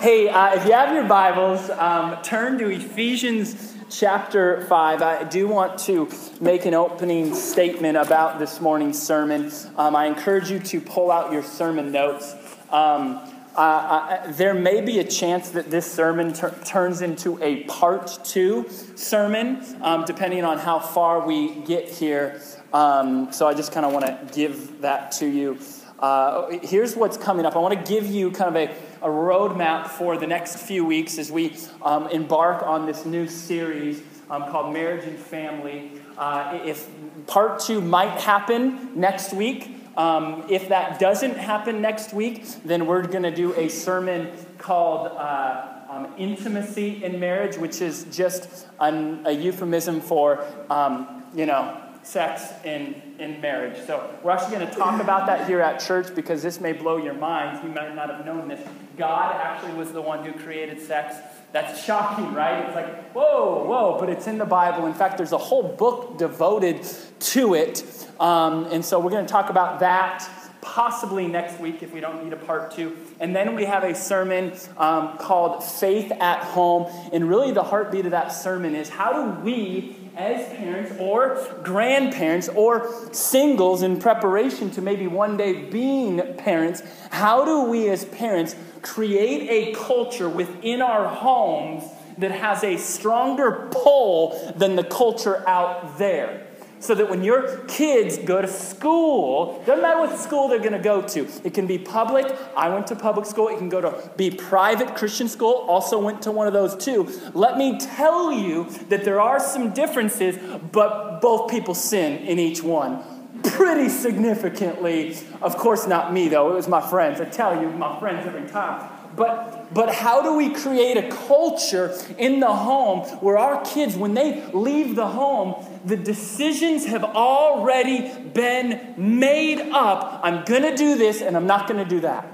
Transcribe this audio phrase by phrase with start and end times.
[0.00, 5.02] Hey, uh, if you have your Bibles, um, turn to Ephesians chapter 5.
[5.02, 6.08] I do want to
[6.40, 9.52] make an opening statement about this morning's sermon.
[9.76, 12.34] Um, I encourage you to pull out your sermon notes.
[12.70, 13.20] Um,
[13.54, 18.20] uh, uh, there may be a chance that this sermon ter- turns into a part
[18.24, 22.40] two sermon, um, depending on how far we get here.
[22.72, 25.58] Um, so I just kind of want to give that to you.
[26.00, 27.54] Uh, here's what's coming up.
[27.54, 31.18] I want to give you kind of a, a roadmap for the next few weeks
[31.18, 35.90] as we um, embark on this new series um, called Marriage and Family.
[36.16, 36.88] Uh, if
[37.26, 43.02] part two might happen next week, um, if that doesn't happen next week, then we're
[43.02, 49.20] going to do a sermon called uh, um, Intimacy in Marriage, which is just an,
[49.26, 53.78] a euphemism for, um, you know, sex in, in marriage.
[53.86, 56.96] So we're actually going to talk about that here at church because this may blow
[56.96, 57.62] your minds.
[57.62, 58.66] You might not have known this.
[58.96, 61.16] God actually was the one who created sex.
[61.52, 62.64] That's shocking, right?
[62.64, 64.86] It's like, whoa, whoa, but it's in the Bible.
[64.86, 66.86] In fact, there's a whole book devoted
[67.20, 67.84] to it.
[68.18, 70.28] Um, and so we're going to talk about that
[70.60, 72.96] possibly next week if we don't need a part two.
[73.18, 76.90] And then we have a sermon um, called Faith at Home.
[77.12, 82.48] And really, the heartbeat of that sermon is how do we, as parents or grandparents
[82.50, 88.54] or singles in preparation to maybe one day being parents, how do we as parents
[88.82, 91.84] create a culture within our homes
[92.18, 96.46] that has a stronger pull than the culture out there?
[96.80, 100.78] So that when your kids go to school, doesn't matter what school they're going to
[100.78, 101.28] go to.
[101.44, 102.26] It can be public.
[102.56, 103.48] I went to public school.
[103.48, 105.66] It can go to be private Christian school.
[105.68, 107.08] Also went to one of those too.
[107.34, 110.38] Let me tell you that there are some differences,
[110.72, 113.02] but both people sin in each one
[113.42, 115.16] pretty significantly.
[115.42, 116.50] Of course, not me though.
[116.50, 117.20] It was my friends.
[117.20, 118.99] I tell you, my friends every time.
[119.16, 124.14] But, but how do we create a culture in the home where our kids, when
[124.14, 130.20] they leave the home, the decisions have already been made up?
[130.22, 132.26] I'm going to do this and I'm not going to do that.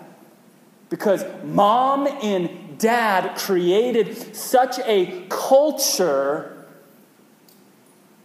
[0.88, 6.52] Because mom and dad created such a culture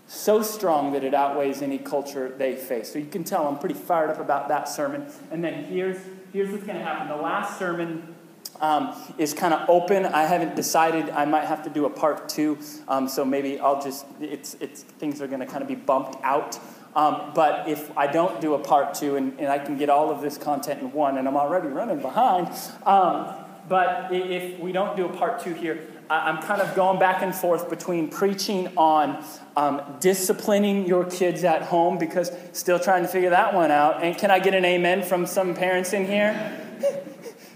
[0.08, 2.92] so strong that it outweighs any culture they face.
[2.92, 5.08] So you can tell I'm pretty fired up about that sermon.
[5.32, 5.98] And then here's,
[6.34, 7.08] here's what's going to happen.
[7.08, 8.14] The last sermon
[8.62, 10.06] um, is kind of open.
[10.06, 11.10] I haven't decided.
[11.10, 12.58] I might have to do a part two.
[12.88, 16.24] Um, so maybe I'll just, it's, it's, things are going to kind of be bumped
[16.24, 16.58] out.
[16.96, 20.12] Um, but if I don't do a part two and, and, I can get all
[20.12, 22.50] of this content in one, and I'm already running behind,
[22.86, 23.34] um,
[23.70, 27.34] but if we don't do a part two here, I'm kind of going back and
[27.34, 29.24] forth between preaching on
[29.56, 34.04] um, disciplining your kids at home because still trying to figure that one out.
[34.04, 36.58] And can I get an amen from some parents in here?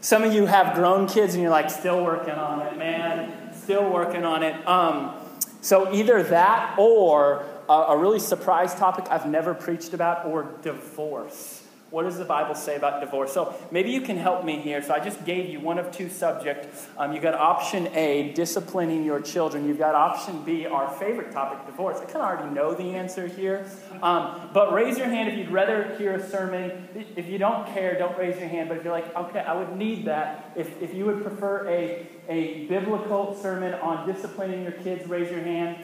[0.06, 3.90] Some of you have grown kids and you're like, still working on it, man, still
[3.90, 4.68] working on it.
[4.68, 5.16] Um,
[5.62, 11.65] so either that or a, a really surprise topic I've never preached about, or divorce.
[11.92, 13.32] What does the Bible say about divorce?
[13.32, 14.82] So maybe you can help me here.
[14.82, 16.88] So I just gave you one of two subjects.
[16.98, 19.68] Um, you got option A, disciplining your children.
[19.68, 22.00] You've got option B, our favorite topic, divorce.
[22.00, 23.68] I kind of already know the answer here.
[24.02, 26.90] Um, but raise your hand if you'd rather hear a sermon.
[27.16, 28.68] If you don't care, don't raise your hand.
[28.68, 30.54] But if you're like, okay, I would need that.
[30.56, 35.42] If, if you would prefer a, a biblical sermon on disciplining your kids, raise your
[35.42, 35.78] hand.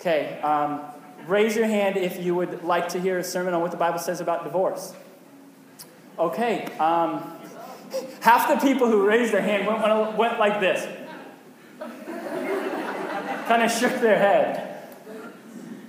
[0.00, 0.40] Okay.
[0.42, 0.80] Um,
[1.26, 3.98] raise your hand if you would like to hear a sermon on what the Bible
[3.98, 4.94] says about divorce.
[6.18, 6.64] Okay.
[6.78, 7.22] Um,
[8.20, 10.86] half the people who raised their hand went, went, like this,
[13.46, 14.64] kind of shook their head.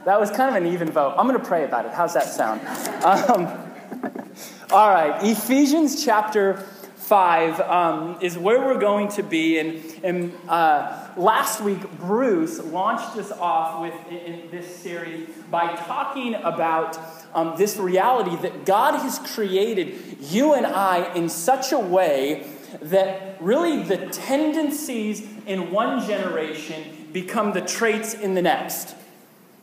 [0.06, 1.16] That was kind of an even vote.
[1.18, 1.94] I'm going to pray about it.
[1.94, 2.62] How's that sound?
[3.04, 3.48] Um,
[4.72, 5.20] all right.
[5.24, 6.58] Ephesians chapter
[7.10, 9.58] 5 um, is where we're going to be.
[9.58, 15.76] And, and uh, last week, Bruce launched us off with in, in this series by
[15.76, 17.00] talking about
[17.34, 22.48] um, this reality that God has created you and I in such a way
[22.82, 28.96] that really the tendencies in one generation become the traits in the next.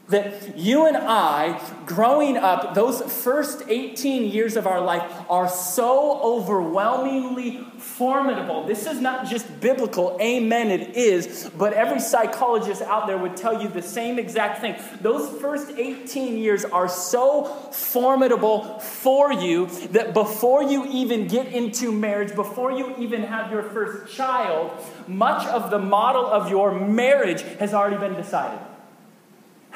[0.08, 6.20] That you and I, growing up, those first 18 years of our life are so
[6.22, 8.64] overwhelmingly formidable.
[8.66, 13.60] This is not just biblical, amen, it is, but every psychologist out there would tell
[13.60, 14.76] you the same exact thing.
[15.00, 21.90] Those first 18 years are so formidable for you that before you even get into
[21.90, 24.70] marriage, before you even have your first child,
[25.08, 28.60] much of the model of your marriage has already been decided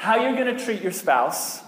[0.01, 1.61] how you're going to treat your spouse,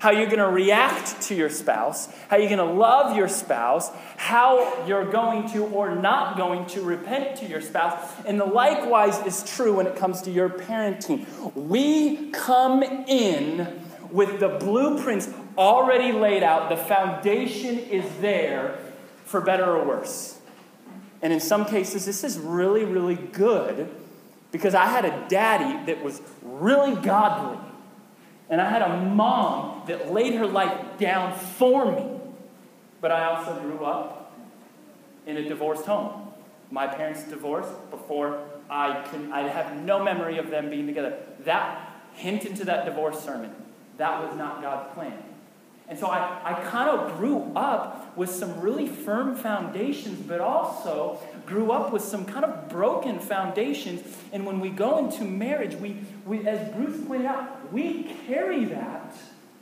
[0.00, 3.92] how you're going to react to your spouse, how you're going to love your spouse,
[4.16, 8.12] how you're going to or not going to repent to your spouse.
[8.26, 11.24] And the likewise is true when it comes to your parenting.
[11.54, 13.80] We come in
[14.10, 18.80] with the blueprints already laid out, the foundation is there
[19.24, 20.40] for better or worse.
[21.22, 23.88] And in some cases, this is really, really good
[24.50, 27.58] because I had a daddy that was really godly
[28.50, 32.04] and I had a mom that laid her life down for me.
[33.00, 34.36] But I also grew up
[35.24, 36.32] in a divorced home.
[36.70, 41.18] My parents divorced before I can I have no memory of them being together.
[41.44, 43.54] That hint into that divorce sermon.
[43.96, 45.22] That was not God's plan.
[45.90, 51.18] And so I, I kind of grew up with some really firm foundations, but also
[51.46, 54.00] grew up with some kind of broken foundations.
[54.32, 59.16] And when we go into marriage, we, we as Bruce pointed out, we carry that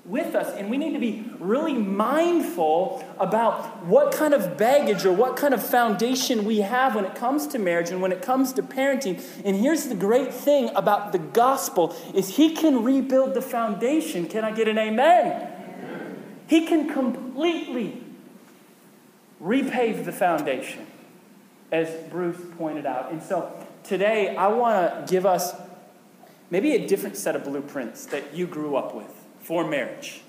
[0.05, 0.55] with us.
[0.55, 5.55] And we need to be really mindful about what kind of baggage or what kind
[5.55, 9.23] of foundation we have when it comes to marriage and when it comes to parenting.
[9.47, 14.27] And here's the great thing about the gospel is he can rebuild the foundation.
[14.27, 15.55] Can I get an amen?
[16.49, 18.03] He can completely
[19.41, 20.87] repave the foundation,
[21.71, 23.13] as Bruce pointed out.
[23.13, 23.53] And so
[23.85, 25.55] today, I want to give us
[26.51, 30.23] maybe a different set of blueprints that you grew up with for marriage.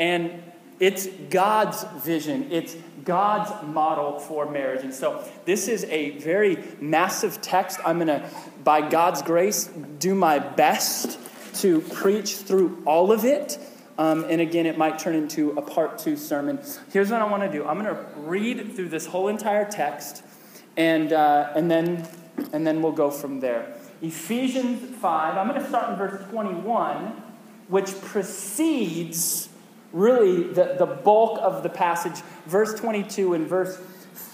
[0.00, 0.42] And
[0.80, 4.82] it's God's vision, it's God's model for marriage.
[4.82, 7.78] And so, this is a very massive text.
[7.84, 8.28] I'm going to,
[8.64, 11.18] by God's grace, do my best
[11.60, 13.58] to preach through all of it.
[13.98, 16.60] Um, and again, it might turn into a part two sermon.
[16.92, 20.22] Here's what I want to do I'm going to read through this whole entire text,
[20.76, 22.08] and, uh, and, then,
[22.52, 23.74] and then we'll go from there.
[24.00, 27.22] Ephesians 5, I'm going to start in verse 21,
[27.66, 29.48] which precedes
[29.92, 32.22] really the, the bulk of the passage.
[32.46, 33.80] Verse 22 and verse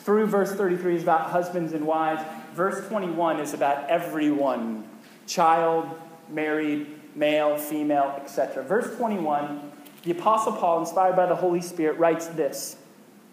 [0.05, 2.22] through verse 33 is about husbands and wives.
[2.52, 4.87] Verse 21 is about everyone
[5.26, 5.88] child,
[6.28, 8.62] married, male, female, etc.
[8.62, 9.72] Verse 21,
[10.02, 12.76] the Apostle Paul, inspired by the Holy Spirit, writes this.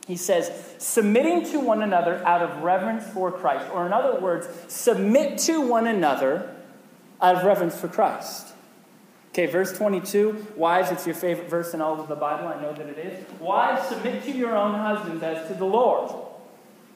[0.08, 3.70] He says, submitting to one another out of reverence for Christ.
[3.72, 6.56] Or, in other words, submit to one another
[7.22, 8.48] out of reverence for Christ.
[9.30, 10.48] Okay, verse 22.
[10.58, 12.48] Wives, it's your favorite verse in all of the Bible.
[12.48, 13.40] I know that it is.
[13.40, 16.12] Wives, submit to your own husbands as to the Lord.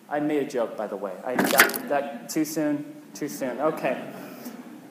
[0.09, 1.13] I made a joke, by the way.
[1.23, 3.01] I got that too soon?
[3.13, 3.59] Too soon.
[3.61, 4.01] Okay.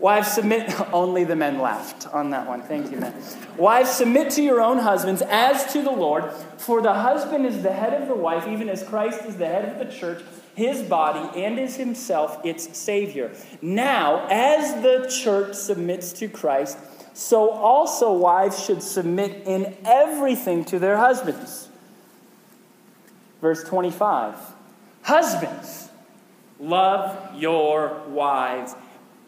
[0.04, 0.70] Wives, submit.
[0.92, 2.60] Only the men laughed on that one.
[2.60, 3.14] Thank you, men.
[3.56, 7.72] Wives, submit to your own husbands as to the Lord, for the husband is the
[7.72, 10.22] head of the wife, even as Christ is the head of the church,
[10.54, 13.30] his body, and is himself its Savior.
[13.62, 16.76] Now, as the church submits to Christ,
[17.14, 21.70] so also wives should submit in everything to their husbands.
[23.40, 24.34] Verse 25
[25.00, 25.88] Husbands,
[26.60, 28.74] love your wives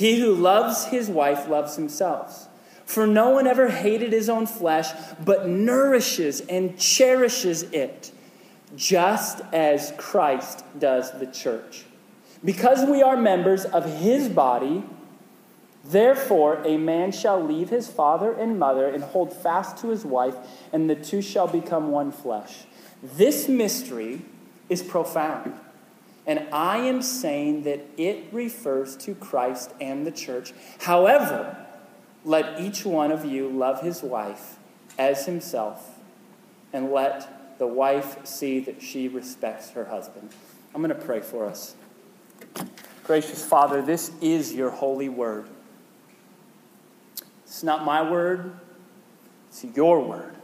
[0.00, 2.48] He who loves his wife loves himself.
[2.86, 4.88] For no one ever hated his own flesh,
[5.22, 8.10] but nourishes and cherishes it,
[8.74, 11.84] just as Christ does the church.
[12.42, 14.84] Because we are members of his body,
[15.84, 20.36] therefore a man shall leave his father and mother and hold fast to his wife,
[20.72, 22.64] and the two shall become one flesh.
[23.02, 24.22] This mystery
[24.70, 25.52] is profound.
[26.30, 30.52] And I am saying that it refers to Christ and the church.
[30.78, 31.66] However,
[32.24, 34.56] let each one of you love his wife
[34.96, 35.98] as himself,
[36.72, 40.30] and let the wife see that she respects her husband.
[40.72, 41.74] I'm going to pray for us.
[43.02, 45.48] Gracious Father, this is your holy word.
[47.42, 48.56] It's not my word,
[49.48, 50.36] it's your word.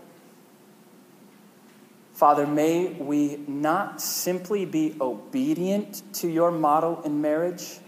[2.16, 7.78] Father, may we not simply be obedient to your model in marriage.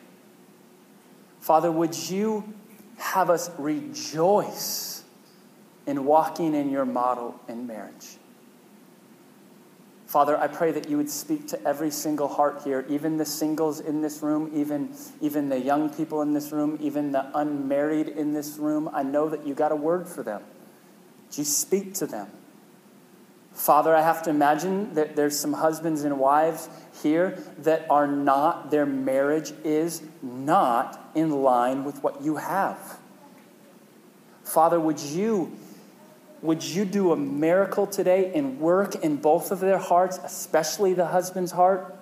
[1.40, 2.52] Father, would you
[2.99, 5.02] have us rejoice
[5.87, 8.18] in walking in your model in marriage?
[10.06, 13.80] Father, I pray that you would speak to every single heart here, even the singles
[13.80, 14.90] in this room, even,
[15.23, 18.90] even the young people in this room, even the unmarried in this room.
[18.92, 20.42] I know that you got a word for them.
[21.28, 22.28] Would you speak to them?
[23.59, 26.69] Father, I have to imagine that there's some husbands and wives
[27.03, 32.99] here that are not, their marriage is not in line with what you have.
[34.45, 35.53] Father, would you
[36.41, 41.07] would you do a miracle today and work in both of their hearts, especially the
[41.07, 41.97] husband's heart,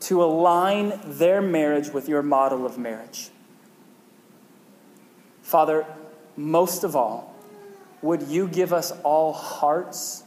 [0.00, 3.30] to align their marriage with your model of marriage?
[5.42, 5.86] Father,
[6.36, 7.29] most of all,
[8.02, 10.24] would you give us all hearts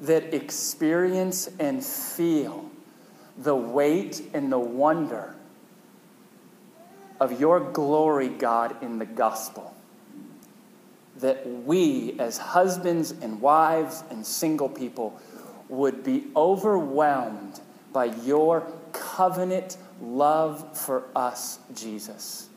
[0.00, 2.70] that experience and feel
[3.38, 5.34] the weight and the wonder
[7.20, 9.74] of your glory, God, in the gospel?
[11.22, 15.18] that we, as husbands and wives and single people,
[15.68, 17.60] would be overwhelmed
[17.92, 22.48] by your covenant love for us, Jesus.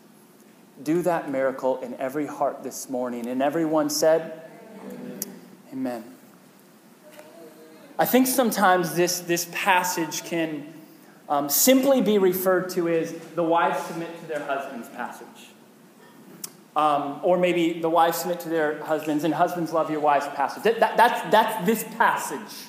[0.83, 3.27] Do that miracle in every heart this morning.
[3.27, 4.41] And everyone said,
[4.91, 5.19] Amen.
[5.71, 6.03] Amen.
[7.97, 10.73] I think sometimes this, this passage can
[11.29, 15.27] um, simply be referred to as the wives submit to their husbands passage.
[16.75, 20.63] Um, or maybe the wives submit to their husbands and husbands love your wives passage.
[20.63, 22.67] That, that, that's, that's this passage.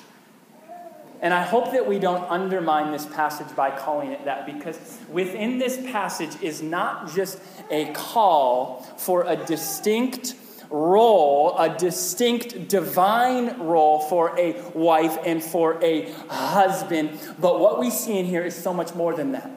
[1.21, 5.57] And I hope that we don't undermine this passage by calling it that because within
[5.57, 7.39] this passage is not just
[7.71, 10.35] a call for a distinct
[10.69, 17.89] role, a distinct divine role for a wife and for a husband, but what we
[17.89, 19.49] see in here is so much more than that.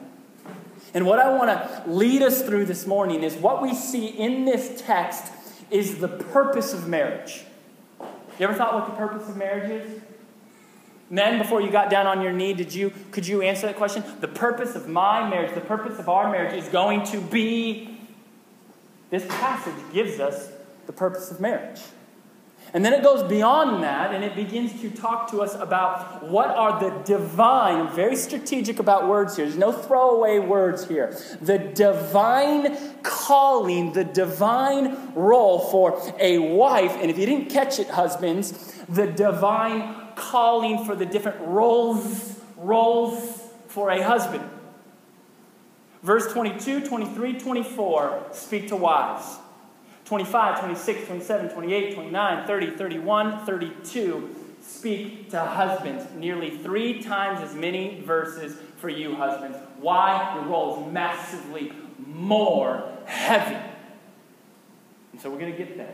[0.93, 4.45] And what I want to lead us through this morning is what we see in
[4.45, 5.31] this text
[5.69, 7.43] is the purpose of marriage.
[8.39, 10.01] You ever thought what the purpose of marriage is?
[11.11, 14.01] Men, before you got down on your knee, did you could you answer that question?
[14.21, 17.99] The purpose of my marriage, the purpose of our marriage is going to be
[19.09, 20.49] this passage gives us
[20.87, 21.81] the purpose of marriage.
[22.73, 26.47] And then it goes beyond that and it begins to talk to us about what
[26.47, 29.45] are the divine, very strategic about words here.
[29.45, 31.17] There's no throwaway words here.
[31.41, 36.95] The divine calling, the divine role for a wife.
[37.01, 38.53] And if you didn't catch it, husbands,
[38.87, 44.43] the divine calling for the different roles, roles for a husband.
[46.03, 49.37] Verse 22, 23, 24 speak to wives.
[50.05, 56.05] 25, 26, 27, 28, 29, 30, 31, 32 speak to husbands.
[56.15, 59.57] Nearly three times as many verses for you, husbands.
[59.79, 60.33] Why?
[60.35, 61.71] Your role is massively
[62.05, 63.57] more heavy.
[65.13, 65.93] And so we're going to get there.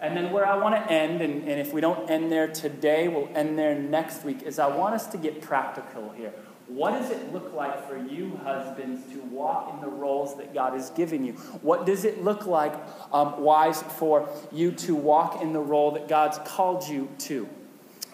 [0.00, 3.08] And then where I want to end, and, and if we don't end there today,
[3.08, 6.32] we'll end there next week, is I want us to get practical here.
[6.68, 10.74] What does it look like for you, husbands, to walk in the roles that God
[10.74, 11.32] has given you?
[11.62, 12.74] What does it look like,
[13.10, 17.48] um, wives, for you to walk in the role that God's called you to?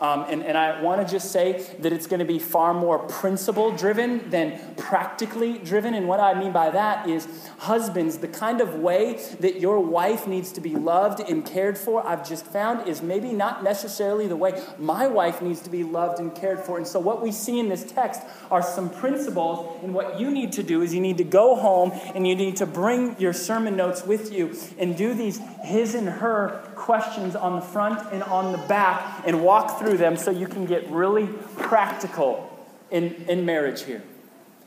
[0.00, 2.98] Um, and, and I want to just say that it's going to be far more
[2.98, 5.94] principle driven than practically driven.
[5.94, 10.26] And what I mean by that is, husbands, the kind of way that your wife
[10.26, 14.36] needs to be loved and cared for, I've just found is maybe not necessarily the
[14.36, 16.76] way my wife needs to be loved and cared for.
[16.76, 19.80] And so, what we see in this text are some principles.
[19.84, 22.56] And what you need to do is you need to go home and you need
[22.56, 27.56] to bring your sermon notes with you and do these his and her questions on
[27.56, 31.26] the front and on the back and walk through them so you can get really
[31.56, 32.50] practical
[32.90, 34.02] in, in marriage here.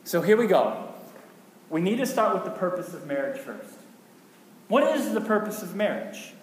[0.04, 0.88] So here we go.
[1.70, 3.74] We need to start with the purpose of marriage first.
[4.68, 6.34] What is the purpose of marriage?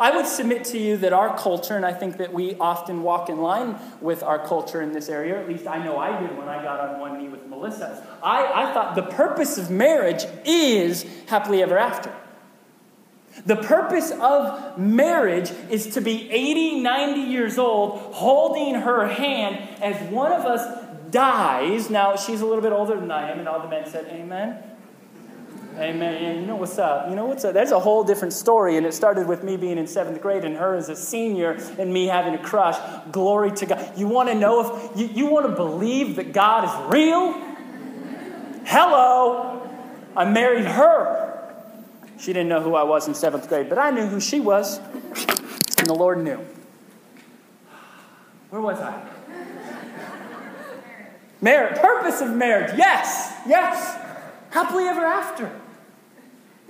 [0.00, 3.28] I would submit to you that our culture, and I think that we often walk
[3.28, 6.48] in line with our culture in this area, at least I know I did when
[6.48, 8.06] I got on one knee with Melissa.
[8.22, 12.12] I, I thought the purpose of marriage is happily ever after.
[13.46, 19.96] The purpose of marriage is to be 80, 90 years old, holding her hand as
[20.12, 21.88] one of us dies.
[21.88, 24.62] Now, she's a little bit older than I am, and all the men said, Amen.
[25.78, 26.22] Amen.
[26.22, 27.08] Yeah, you know what's up.
[27.08, 27.54] You know what's up.
[27.54, 30.56] There's a whole different story, and it started with me being in seventh grade and
[30.56, 32.76] her as a senior and me having a crush.
[33.10, 33.98] Glory to God.
[33.98, 37.32] You want to know if you, you want to believe that God is real?
[38.66, 39.66] Hello.
[40.14, 41.41] I married her.
[42.22, 44.78] She didn't know who I was in seventh grade, but I knew who she was,
[44.78, 46.38] and the Lord knew.
[48.50, 49.02] Where was I?
[51.40, 52.78] Marriage, purpose of marriage.
[52.78, 54.00] Yes, yes.
[54.50, 55.50] Happily ever after.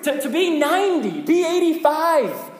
[0.04, 2.51] To, to be 90, be 85.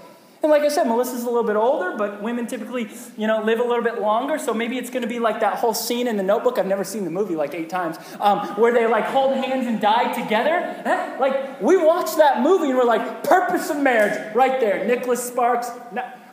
[0.42, 3.60] And like I said, Melissa's a little bit older, but women typically, you know, live
[3.60, 4.38] a little bit longer.
[4.38, 6.58] So maybe it's going to be like that whole scene in the Notebook.
[6.58, 9.80] I've never seen the movie like eight times, um, where they like hold hands and
[9.80, 11.16] die together.
[11.20, 14.84] Like we watched that movie and we're like, purpose of marriage, right there.
[14.84, 15.70] Nicholas Sparks.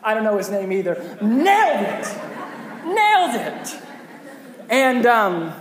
[0.01, 0.95] I don't know his name either.
[1.21, 2.07] Nailed it!
[2.85, 3.81] Nailed it!
[4.69, 5.53] And, um,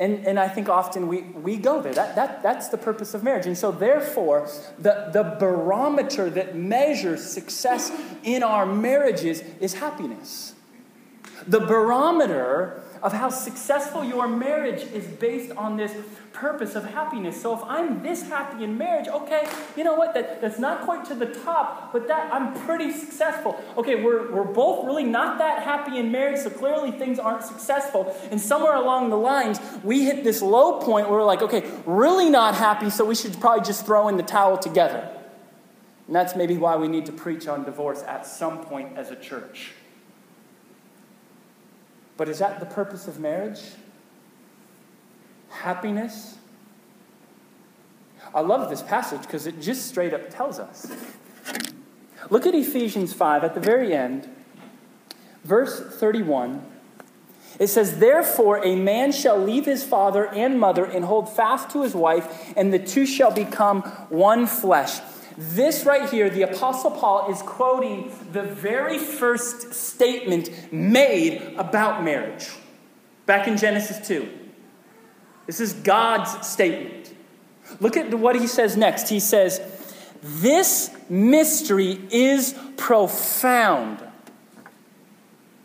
[0.00, 1.92] and, and I think often we, we go there.
[1.92, 3.46] That, that, that's the purpose of marriage.
[3.46, 7.90] And so, therefore, the, the barometer that measures success
[8.22, 10.54] in our marriages is happiness.
[11.46, 15.94] The barometer of how successful your marriage is based on this
[16.32, 17.40] purpose of happiness.
[17.40, 20.14] So if I'm this happy in marriage, okay, you know what?
[20.14, 23.60] That, that's not quite to the top, but that I'm pretty successful.
[23.76, 28.14] Okay, we're, we're both really not that happy in marriage, so clearly things aren't successful.
[28.30, 32.30] And somewhere along the lines, we hit this low point where we're like, okay, really
[32.30, 35.08] not happy, so we should probably just throw in the towel together.
[36.06, 39.16] And that's maybe why we need to preach on divorce at some point as a
[39.16, 39.72] church.
[42.18, 43.60] But is that the purpose of marriage?
[45.48, 46.36] Happiness?
[48.34, 50.92] I love this passage because it just straight up tells us.
[52.28, 54.28] Look at Ephesians 5 at the very end,
[55.44, 56.66] verse 31.
[57.60, 61.82] It says, Therefore, a man shall leave his father and mother and hold fast to
[61.82, 64.98] his wife, and the two shall become one flesh.
[65.40, 72.48] This right here, the Apostle Paul is quoting the very first statement made about marriage
[73.24, 74.28] back in Genesis 2.
[75.46, 77.14] This is God's statement.
[77.78, 79.10] Look at what he says next.
[79.10, 79.60] He says,
[80.22, 84.02] This mystery is profound.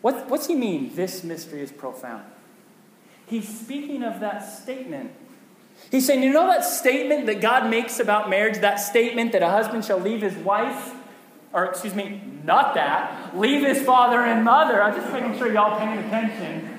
[0.02, 2.26] What, what's he mean, this mystery is profound?
[3.26, 5.14] He's speaking of that statement
[5.92, 9.50] He's saying, you know that statement that God makes about marriage, that statement that a
[9.50, 10.94] husband shall leave his wife,
[11.54, 14.82] or excuse me, not that, leave his father and mother.
[14.82, 16.74] I'm just making sure y'all paying attention.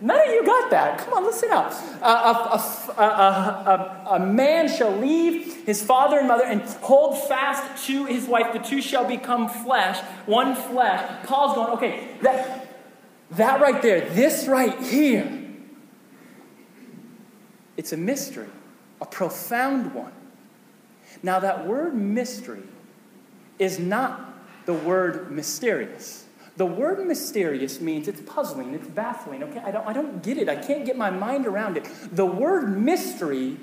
[0.00, 0.98] None of you got that.
[0.98, 1.72] Come on, listen up.
[2.02, 8.04] A, a, a, a, man shall leave his father and mother and hold fast to
[8.06, 8.52] his wife.
[8.52, 11.26] The two shall become flesh, one flesh.
[11.26, 12.68] Paul's going, okay, that,
[13.32, 15.37] that right there, this right here,
[17.78, 18.48] it's a mystery,
[19.00, 20.12] a profound one.
[21.22, 22.64] Now, that word mystery
[23.58, 24.34] is not
[24.66, 26.26] the word mysterious.
[26.56, 29.44] The word mysterious means it's puzzling, it's baffling.
[29.44, 30.48] Okay, I don't, I don't get it.
[30.48, 31.88] I can't get my mind around it.
[32.12, 33.56] The word mystery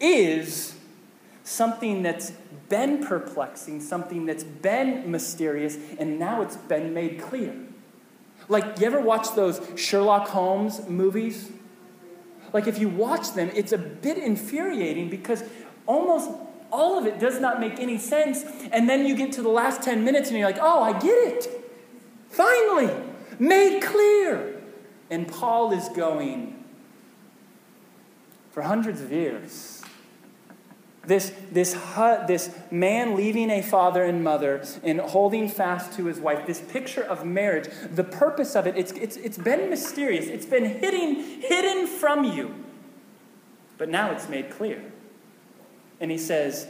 [0.00, 0.76] is
[1.42, 2.30] something that's
[2.68, 7.54] been perplexing, something that's been mysterious, and now it's been made clear.
[8.48, 11.50] Like, you ever watch those Sherlock Holmes movies?
[12.52, 15.42] Like if you watch them, it's a bit infuriating because
[15.86, 16.30] almost
[16.70, 18.44] all of it does not make any sense.
[18.72, 21.10] And then you get to the last 10 minutes and you're like, oh, I get
[21.10, 21.48] it.
[22.30, 22.90] Finally,
[23.38, 24.60] made clear.
[25.10, 26.64] And Paul is going,
[28.50, 29.71] for hundreds of years,
[31.04, 31.76] this, this,
[32.28, 37.02] this man leaving a father and mother and holding fast to his wife, this picture
[37.02, 40.26] of marriage, the purpose of it, it's, it's, it's been mysterious.
[40.26, 42.54] It's been hidden, hidden from you.
[43.78, 44.80] But now it's made clear.
[46.00, 46.68] And he says,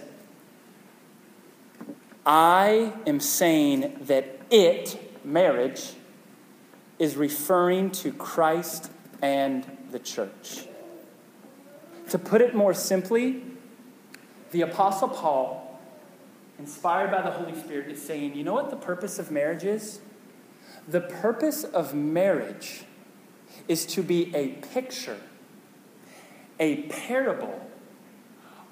[2.24, 5.92] I am saying that it, marriage,
[6.98, 8.90] is referring to Christ
[9.20, 10.66] and the church.
[12.10, 13.42] To put it more simply,
[14.52, 15.80] the Apostle Paul,
[16.58, 20.00] inspired by the Holy Spirit, is saying, you know what the purpose of marriage is?
[20.86, 22.84] The purpose of marriage
[23.66, 25.18] is to be a picture,
[26.60, 27.66] a parable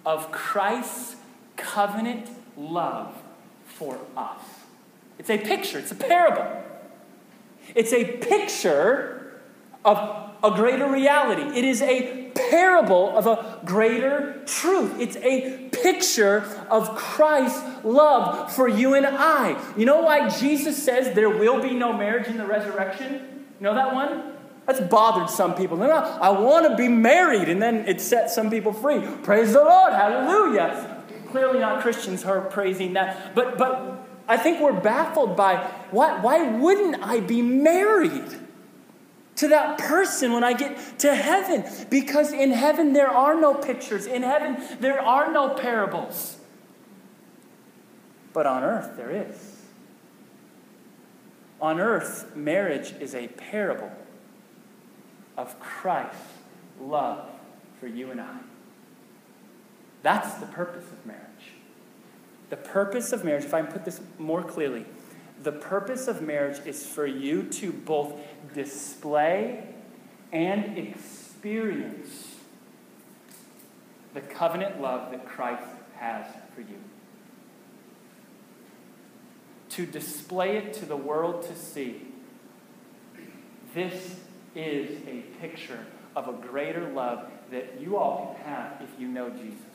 [0.04, 1.16] of Christ's
[1.56, 3.14] covenant love
[3.64, 4.40] for us.
[5.18, 6.62] It's a picture, it's a parable.
[7.74, 9.40] It's a picture
[9.84, 11.42] of a greater reality.
[11.58, 14.98] It is a parable of a greater truth.
[14.98, 19.60] It's a picture of Christ's love for you and I.
[19.76, 23.46] You know why Jesus says there will be no marriage in the resurrection?
[23.58, 24.34] You know that one?
[24.66, 25.76] That's bothered some people.
[25.76, 29.00] No, no, I want to be married, and then it sets some people free.
[29.22, 31.02] Praise the Lord, hallelujah.
[31.30, 33.34] Clearly not Christians are praising that.
[33.34, 35.56] But but I think we're baffled by
[35.90, 38.38] why, why wouldn't I be married?
[39.40, 41.64] To that person when I get to heaven.
[41.88, 44.04] Because in heaven, there are no pictures.
[44.04, 46.36] In heaven, there are no parables.
[48.34, 49.62] But on earth, there is.
[51.58, 53.90] On earth, marriage is a parable
[55.38, 56.18] of Christ's
[56.78, 57.26] love
[57.80, 58.40] for you and I.
[60.02, 61.24] That's the purpose of marriage.
[62.50, 64.84] The purpose of marriage, if I can put this more clearly,
[65.42, 68.14] the purpose of marriage is for you to both
[68.54, 69.64] display
[70.32, 72.36] and experience
[74.14, 76.78] the covenant love that Christ has for you.
[79.70, 82.02] to display it to the world to see.
[83.72, 84.16] This
[84.54, 89.30] is a picture of a greater love that you all can have if you know
[89.30, 89.69] Jesus.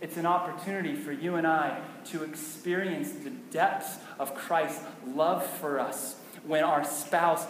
[0.00, 5.80] It's an opportunity for you and I to experience the depths of Christ's love for
[5.80, 7.44] us when our spouse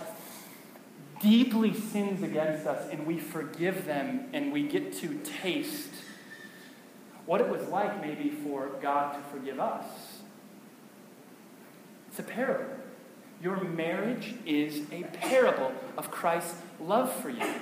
[1.21, 5.91] deeply sins against us and we forgive them and we get to taste
[7.27, 9.85] what it was like maybe for God to forgive us.
[12.09, 12.75] It's a parable.
[13.43, 17.55] Your marriage is a parable of Christ's love for you.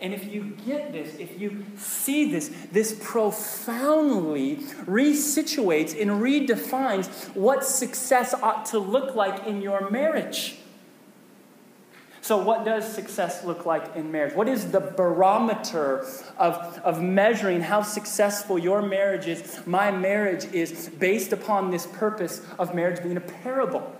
[0.00, 7.64] And if you get this, if you see this, this profoundly resituates and redefines what
[7.64, 10.58] success ought to look like in your marriage.
[12.20, 14.34] So, what does success look like in marriage?
[14.34, 16.04] What is the barometer
[16.36, 19.62] of, of measuring how successful your marriage is?
[19.64, 23.94] My marriage is based upon this purpose of marriage being a parable.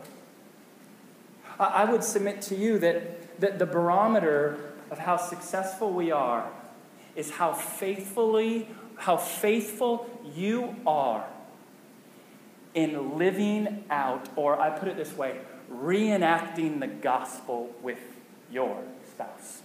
[1.58, 6.50] I would submit to you that, that the barometer of how successful we are
[7.14, 11.26] is how faithfully, how faithful you are
[12.74, 15.40] in living out, or I put it this way,
[15.72, 17.98] reenacting the gospel with
[18.50, 19.62] your spouse.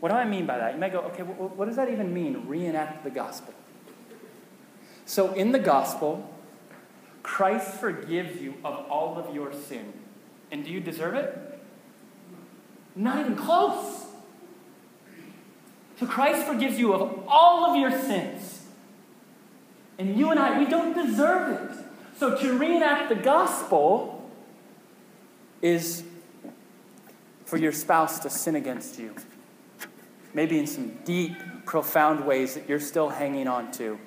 [0.00, 0.74] What do I mean by that?
[0.74, 3.54] You might go, okay, what does that even mean, reenact the gospel?
[5.04, 6.28] So, in the gospel,
[7.22, 9.92] Christ forgives you of all of your sin.
[10.50, 11.38] And do you deserve it?
[12.94, 14.06] Not even close.
[15.98, 18.64] So Christ forgives you of all of your sins.
[19.98, 21.84] And you and I, we don't deserve it.
[22.18, 24.30] So to reenact the gospel
[25.60, 26.02] is
[27.44, 29.14] for your spouse to sin against you.
[30.34, 33.98] Maybe in some deep, profound ways that you're still hanging on to.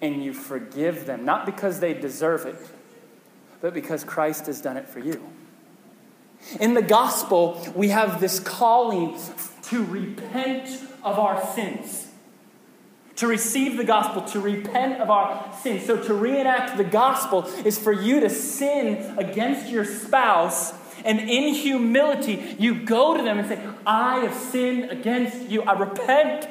[0.00, 2.56] And you forgive them, not because they deserve it,
[3.60, 5.22] but because Christ has done it for you.
[6.60, 9.18] In the gospel, we have this calling
[9.64, 10.68] to repent
[11.02, 12.08] of our sins.
[13.16, 15.86] To receive the gospel, to repent of our sins.
[15.86, 20.74] So, to reenact the gospel is for you to sin against your spouse,
[21.04, 25.62] and in humility, you go to them and say, I have sinned against you.
[25.62, 26.48] I repent.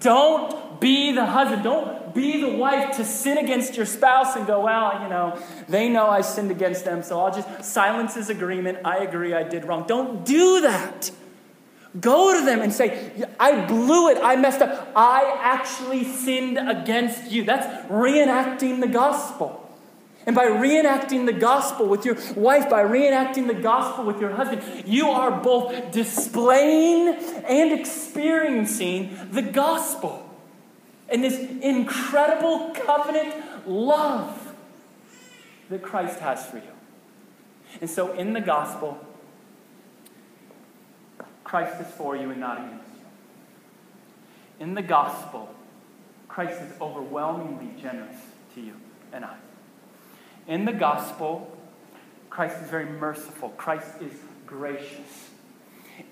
[0.00, 1.62] Don't be the husband.
[1.62, 5.88] Don't be the wife to sin against your spouse and go, well, you know, they
[5.88, 8.78] know I sinned against them, so I'll just silence his agreement.
[8.84, 9.86] I agree I did wrong.
[9.86, 11.10] Don't do that.
[12.00, 14.18] Go to them and say, I blew it.
[14.22, 14.92] I messed up.
[14.94, 17.44] I actually sinned against you.
[17.44, 19.65] That's reenacting the gospel.
[20.26, 24.62] And by reenacting the gospel with your wife, by reenacting the gospel with your husband,
[24.84, 27.14] you are both displaying
[27.46, 30.28] and experiencing the gospel
[31.08, 34.54] and this incredible covenant love
[35.70, 36.62] that Christ has for you.
[37.80, 38.98] And so in the gospel,
[41.44, 43.04] Christ is for you and not against you.
[44.58, 45.54] In the gospel,
[46.28, 48.16] Christ is overwhelmingly generous
[48.54, 48.74] to you
[49.12, 49.36] and I.
[50.46, 51.50] In the gospel,
[52.30, 54.12] Christ is very merciful, Christ is
[54.46, 55.30] gracious.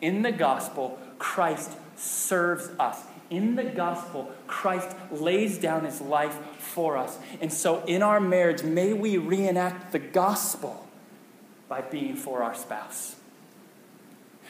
[0.01, 3.03] In the gospel, Christ serves us.
[3.31, 7.19] In the gospel, Christ lays down his life for us.
[7.41, 10.87] And so, in our marriage, may we reenact the gospel
[11.69, 13.17] by being for our spouse.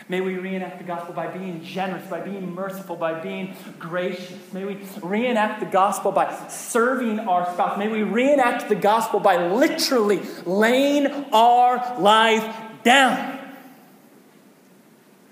[0.09, 4.53] May we reenact the gospel by being generous, by being merciful, by being gracious.
[4.53, 7.79] May we reenact the gospel by serving our spouse.
[7.79, 13.39] May we reenact the gospel by literally laying our life down.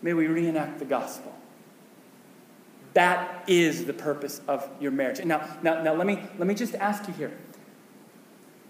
[0.01, 1.35] May we reenact the gospel.
[2.95, 5.23] That is the purpose of your marriage.
[5.25, 7.33] Now, now, now let, me, let me just ask you here.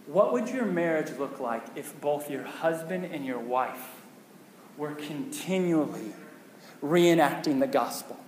[0.07, 4.02] What would your marriage look like if both your husband and your wife
[4.77, 6.13] we're continually
[6.83, 8.19] reenacting the gospel.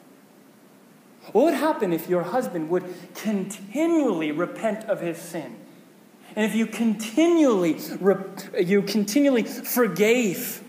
[1.33, 5.57] What would happen if your husband would continually repent of his sin?
[6.37, 7.79] And if you continually,
[8.59, 10.64] you continually forgave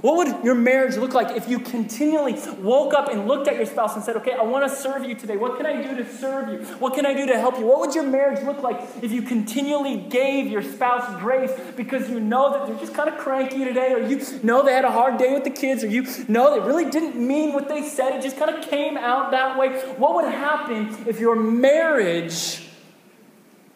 [0.00, 3.66] what would your marriage look like if you continually woke up and looked at your
[3.66, 5.36] spouse and said, Okay, I want to serve you today.
[5.36, 6.66] What can I do to serve you?
[6.76, 7.66] What can I do to help you?
[7.66, 12.20] What would your marriage look like if you continually gave your spouse grace because you
[12.20, 15.18] know that they're just kind of cranky today, or you know they had a hard
[15.18, 18.14] day with the kids, or you know they really didn't mean what they said?
[18.14, 19.78] It just kind of came out that way.
[19.98, 22.66] What would happen if your marriage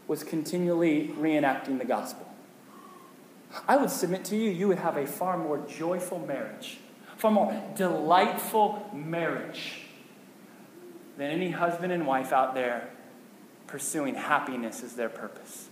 [0.09, 2.26] was continually reenacting the gospel?
[3.69, 6.79] I would submit to you, you would have a far more joyful marriage,
[7.17, 9.83] far more delightful marriage
[11.17, 12.91] than any husband and wife out there
[13.67, 15.69] pursuing happiness as their purpose.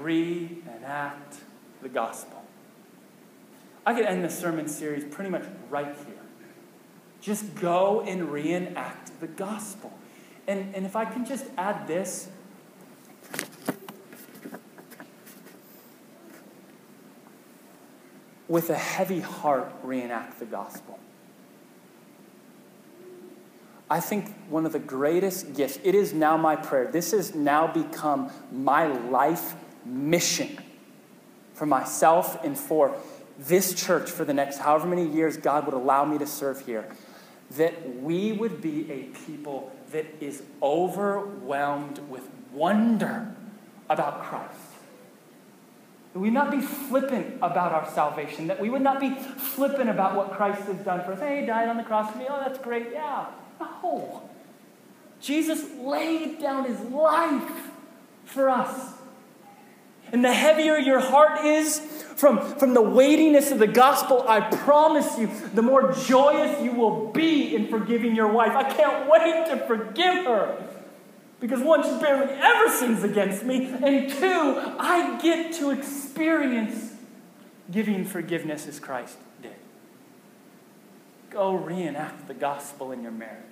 [0.00, 1.36] Reenact
[1.82, 2.42] the gospel.
[3.84, 6.16] I could end the sermon series pretty much right here.
[7.20, 9.92] Just go and reenact the gospel.
[10.48, 12.28] And, and if I can just add this,
[18.48, 20.98] with a heavy heart, reenact the gospel.
[23.88, 26.88] I think one of the greatest gifts, it is now my prayer.
[26.90, 29.54] This has now become my life
[29.84, 30.58] mission
[31.54, 32.96] for myself and for
[33.38, 36.88] this church for the next however many years God would allow me to serve here.
[37.52, 43.34] That we would be a people that is overwhelmed with wonder
[43.88, 44.65] about Christ.
[46.16, 48.46] That we not be flippant about our salvation.
[48.46, 51.20] That we would not be flippant about what Christ has done for us.
[51.20, 52.24] Hey, he died on the cross for me.
[52.26, 52.86] Oh, that's great.
[52.90, 53.26] Yeah.
[53.60, 54.26] No.
[55.20, 57.68] Jesus laid down his life
[58.24, 58.94] for us.
[60.10, 65.18] And the heavier your heart is from, from the weightiness of the gospel, I promise
[65.18, 68.52] you, the more joyous you will be in forgiving your wife.
[68.52, 70.66] I can't wait to forgive her.
[71.38, 76.94] Because one, she barely ever sins against me, and two, I get to experience
[77.70, 79.52] giving forgiveness as Christ did.
[81.28, 83.42] Go reenact the gospel in your marriage.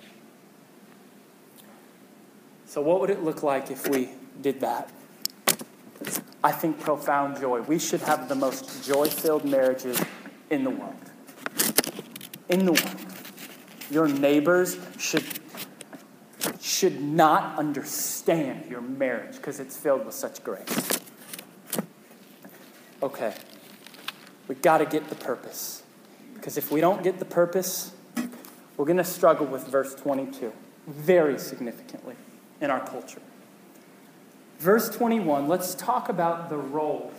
[2.66, 4.90] So, what would it look like if we did that?
[6.42, 7.60] I think profound joy.
[7.62, 10.00] We should have the most joy filled marriages
[10.50, 10.94] in the world.
[12.48, 12.96] In the world.
[13.90, 15.24] Your neighbors should
[16.60, 21.00] should not understand your marriage because it's filled with such grace.
[23.02, 23.34] Okay,
[24.48, 25.82] we got to get the purpose.
[26.34, 27.92] Because if we don't get the purpose,
[28.76, 30.52] we're going to struggle with verse 22
[30.86, 32.14] very significantly
[32.60, 33.22] in our culture.
[34.58, 37.14] Verse 21, let's talk about the roles.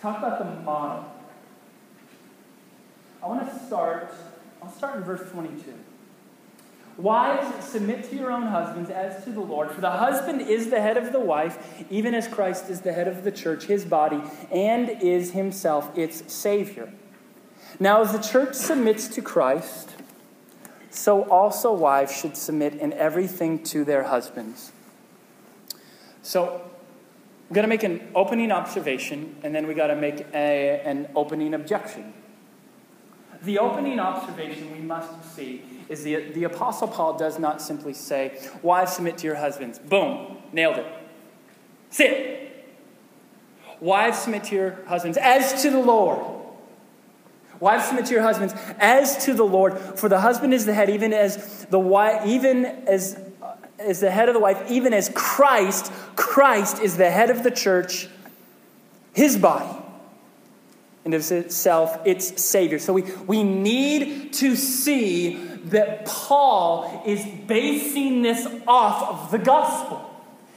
[0.00, 1.04] Talk about the model.
[3.22, 4.14] I want to start,
[4.62, 5.74] I'll start in verse 22.
[6.98, 9.70] Wives, submit to your own husbands as to the Lord.
[9.70, 13.08] For the husband is the head of the wife, even as Christ is the head
[13.08, 16.92] of the church, his body, and is himself its Savior.
[17.80, 19.94] Now, as the church submits to Christ,
[20.90, 24.72] so also wives should submit in everything to their husbands.
[26.22, 26.60] So,
[27.48, 31.08] we're going to make an opening observation, and then we got to make a, an
[31.16, 32.12] opening objection.
[33.42, 38.38] The opening observation we must see is the, the Apostle Paul does not simply say,
[38.62, 39.78] Wives, submit to your husbands.
[39.78, 40.86] Boom, nailed it.
[41.90, 42.66] Sit.
[43.78, 46.20] Wives, submit to your husbands as to the Lord.
[47.60, 50.88] Wives, submit to your husbands as to the Lord, for the husband is the head,
[50.88, 55.10] even as the wife, even as uh, is the head of the wife, even as
[55.14, 58.08] Christ, Christ is the head of the church,
[59.12, 59.81] his body
[61.04, 62.78] and of itself its Savior.
[62.78, 65.34] So we, we need to see
[65.64, 70.08] that Paul is basing this off of the gospel.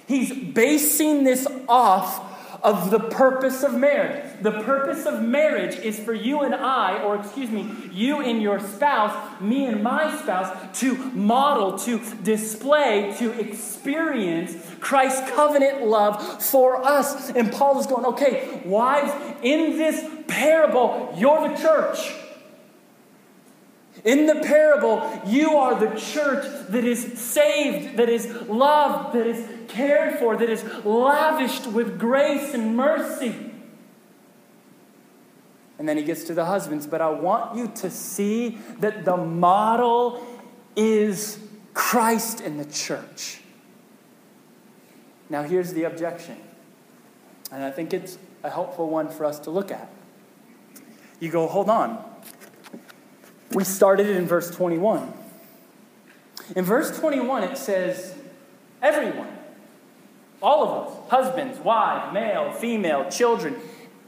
[0.07, 2.33] He's basing this off
[2.65, 4.41] of the purpose of marriage.
[4.41, 8.59] The purpose of marriage is for you and I, or excuse me, you and your
[8.59, 16.83] spouse, me and my spouse, to model, to display, to experience Christ's covenant love for
[16.83, 17.29] us.
[17.29, 20.03] And Paul is going, okay, wives, in this
[20.35, 22.13] parable, you're the church.
[24.03, 29.47] In the parable, you are the church that is saved, that is loved, that is
[29.69, 33.51] cared for, that is lavished with grace and mercy.
[35.79, 39.17] And then he gets to the husbands, but I want you to see that the
[39.17, 40.25] model
[40.75, 41.39] is
[41.73, 43.41] Christ and the church.
[45.29, 46.37] Now, here's the objection,
[47.51, 49.89] and I think it's a helpful one for us to look at.
[51.25, 52.05] You go, hold on.
[53.51, 55.11] We started in verse 21.
[56.55, 58.13] In verse 21, it says,
[58.79, 59.35] everyone.
[60.39, 63.55] All of us, husbands, wives, male, female, children,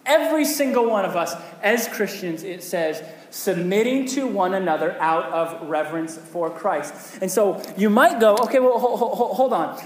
[0.05, 3.01] every single one of us as Christians, it says,
[3.31, 7.17] submitting to one another out of reverence for Christ.
[7.19, 9.83] And so you might go, okay, well, hold, hold, hold on.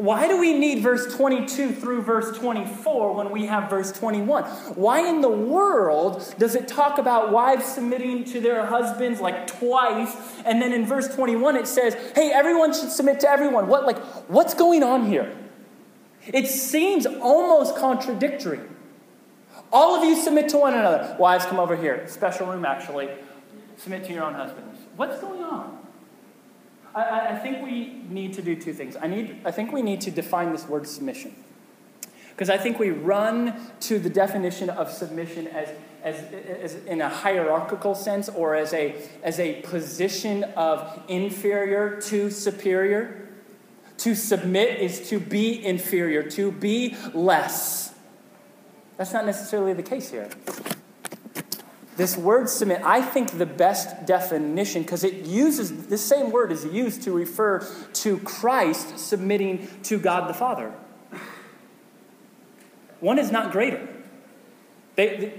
[0.00, 4.44] Why do we need verse 22 through verse 24 when we have verse 21?
[4.44, 10.16] Why in the world does it talk about wives submitting to their husbands like twice
[10.46, 13.98] and then in verse 21 it says, "Hey, everyone should submit to everyone." What like
[14.28, 15.36] what's going on here?
[16.26, 18.60] It seems almost contradictory.
[19.70, 21.14] All of you submit to one another.
[21.18, 22.08] Wives come over here.
[22.08, 23.10] Special room actually.
[23.76, 24.80] Submit to your own husbands.
[24.96, 25.79] What's going on?
[26.94, 28.96] I, I, think we need to do two things.
[29.00, 31.34] I, need, I think we need to define this word submission.
[32.30, 35.68] Because I think we run to the definition of submission as,
[36.02, 36.16] as,
[36.62, 43.28] as in a hierarchical sense or as a, as a position of inferior to superior.
[43.98, 47.94] To submit is to be inferior, to be less.
[48.96, 50.30] That's not necessarily the case here.
[52.00, 56.64] This word submit, I think the best definition, because it uses, the same word is
[56.64, 57.58] used to refer
[57.92, 60.72] to Christ submitting to God the Father.
[63.00, 63.86] One is not greater.
[64.96, 65.34] They, they,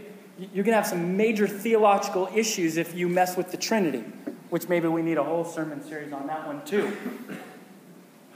[0.54, 4.04] you're going to have some major theological issues if you mess with the Trinity,
[4.52, 6.96] which maybe we need a whole sermon series on that one too.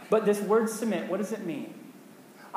[0.10, 1.75] But this word submit, what does it mean?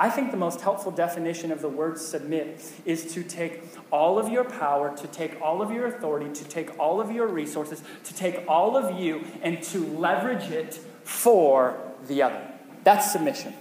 [0.01, 4.29] I think the most helpful definition of the word submit is to take all of
[4.29, 8.15] your power, to take all of your authority, to take all of your resources, to
[8.15, 12.41] take all of you and to leverage it for the other.
[12.85, 13.55] That's submission.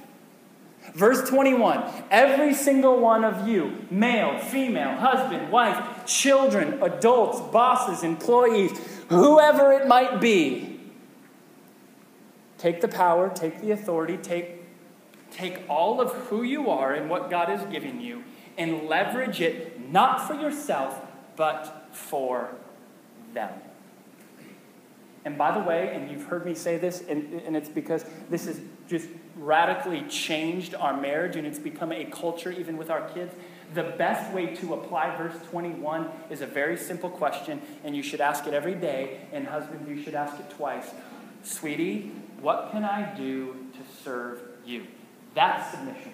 [0.93, 8.71] Verse 21 Every single one of you, male, female, husband, wife, children, adults, bosses, employees,
[9.09, 10.79] whoever it might be,
[12.57, 14.56] take the power, take the authority, take,
[15.37, 18.23] take all of who you are and what God has given you
[18.57, 20.99] and leverage it not for yourself,
[21.35, 22.49] but for
[23.33, 23.53] them.
[25.23, 28.45] And by the way, and you've heard me say this, and, and it's because this
[28.45, 33.35] has just radically changed our marriage and it's become a culture even with our kids.
[33.73, 38.21] The best way to apply verse 21 is a very simple question, and you should
[38.21, 40.91] ask it every day, and husbands, you should ask it twice.
[41.43, 44.87] Sweetie, what can I do to serve you?
[45.37, 46.13] That's submission.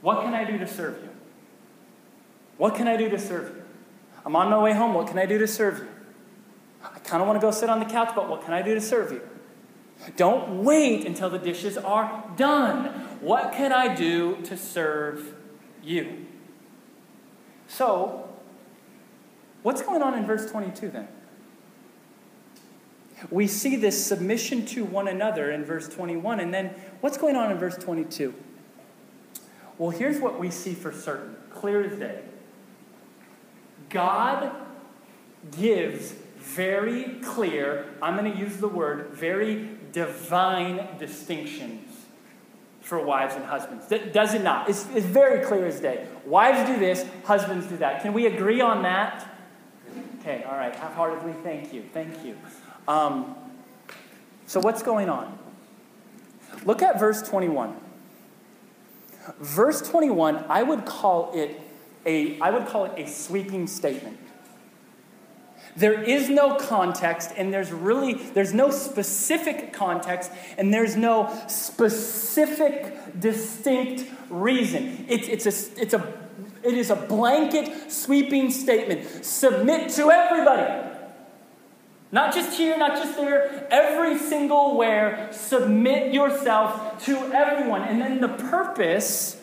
[0.00, 1.08] What can I do to serve you?
[2.56, 3.64] What can I do to serve you?
[4.24, 4.94] I'm on my way home.
[4.94, 5.88] What can I do to serve you?
[6.84, 8.74] I kind of want to go sit on the couch, but what can I do
[8.74, 9.22] to serve you?
[10.16, 12.84] Don't wait until the dishes are done.
[13.20, 15.34] What can I do to serve
[15.82, 16.26] you?
[17.66, 18.28] So,
[19.64, 21.08] what's going on in verse 22 then?
[23.30, 26.74] We see this submission to one another in verse 21, and then
[27.06, 28.34] what's going on in verse 22?
[29.78, 32.20] Well, here's what we see for certain, clear as day.
[33.90, 34.50] God
[35.56, 42.06] gives very clear, I'm going to use the word, very divine distinctions
[42.80, 43.86] for wives and husbands.
[44.12, 44.68] Does it not?
[44.68, 46.08] It's, it's very clear as day.
[46.24, 48.02] Wives do this, husbands do that.
[48.02, 49.28] Can we agree on that?
[50.18, 52.36] Okay, all right, half heartedly, thank you, thank you.
[52.88, 53.36] Um,
[54.46, 55.45] so, what's going on?
[56.64, 57.76] Look at verse 21.
[59.40, 61.60] Verse 21, I would call it
[62.04, 64.18] a, I would call it a sweeping statement.
[65.76, 73.20] There is no context, and there's really there's no specific context, and there's no specific,
[73.20, 75.04] distinct reason.
[75.08, 76.14] It's, it's a, it's a,
[76.62, 79.24] it is a blanket, sweeping statement.
[79.24, 80.95] Submit to everybody.
[82.16, 87.82] Not just here, not just there, every single where, submit yourself to everyone.
[87.82, 89.38] And then the purpose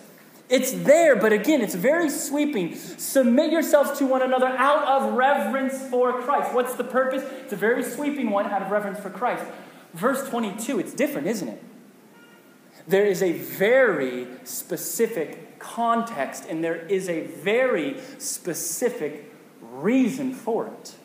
[0.49, 2.75] it's there, but again, it's very sweeping.
[2.75, 6.51] Submit yourselves to one another out of reverence for Christ.
[6.55, 7.21] What's the purpose?
[7.43, 9.45] It's a very sweeping one out of reverence for Christ.
[9.93, 11.63] Verse 22, it's different, isn't it?
[12.87, 19.31] There is a very specific context, and there is a very specific
[19.61, 20.95] reason for it.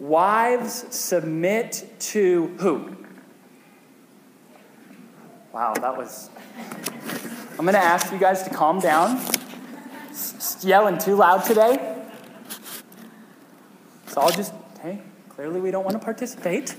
[0.00, 2.96] Wives submit to who?
[5.52, 6.30] Wow, that was
[7.60, 9.20] I'm going to ask you guys to calm down.
[10.62, 12.02] Yelling too loud today.
[14.06, 16.74] It's all just, hey, clearly we don't want to participate.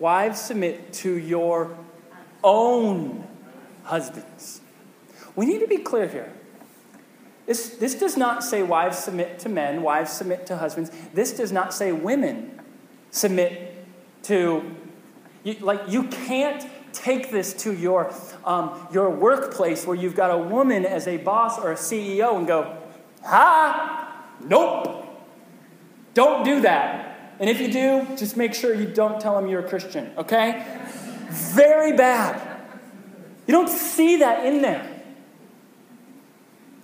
[0.00, 1.76] Wives, submit to your
[2.42, 3.24] own
[3.84, 4.60] husbands.
[5.36, 6.32] We need to be clear here.
[7.46, 10.90] This, this does not say wives submit to men, wives submit to husbands.
[11.12, 12.60] This does not say women
[13.10, 13.84] submit
[14.24, 14.76] to,
[15.42, 18.14] you, like, you can't take this to your,
[18.44, 22.46] um, your workplace where you've got a woman as a boss or a CEO and
[22.46, 22.76] go,
[23.24, 25.06] ha, nope,
[26.14, 27.34] don't do that.
[27.40, 30.64] And if you do, just make sure you don't tell them you're a Christian, okay?
[31.30, 32.40] Very bad.
[33.46, 34.91] You don't see that in there.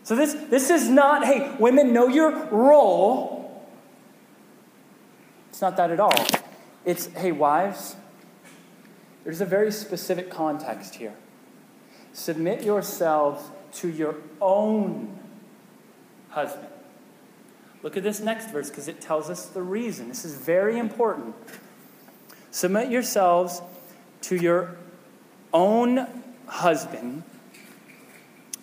[0.09, 3.63] So this, this is not, hey, women, know your role.
[5.51, 6.27] It's not that at all.
[6.87, 7.95] It's, hey, wives,
[9.23, 11.13] there's a very specific context here.
[12.15, 15.19] Submit yourselves to your own
[16.31, 16.69] husband.
[17.83, 20.09] Look at this next verse because it tells us the reason.
[20.09, 21.35] This is very important.
[22.51, 23.61] Submit yourselves
[24.23, 24.75] to your
[25.53, 26.07] own
[26.47, 27.25] husband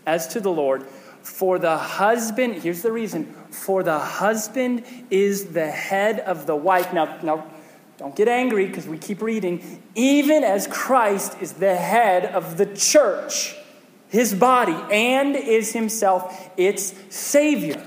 [0.07, 0.83] as to the Lord,
[1.26, 6.93] for the husband, here's the reason, for the husband is the head of the wife.
[6.93, 7.47] Now, now
[7.97, 9.82] don't get angry because we keep reading.
[9.95, 13.55] Even as Christ is the head of the church,
[14.07, 17.84] his body, and is himself its Savior.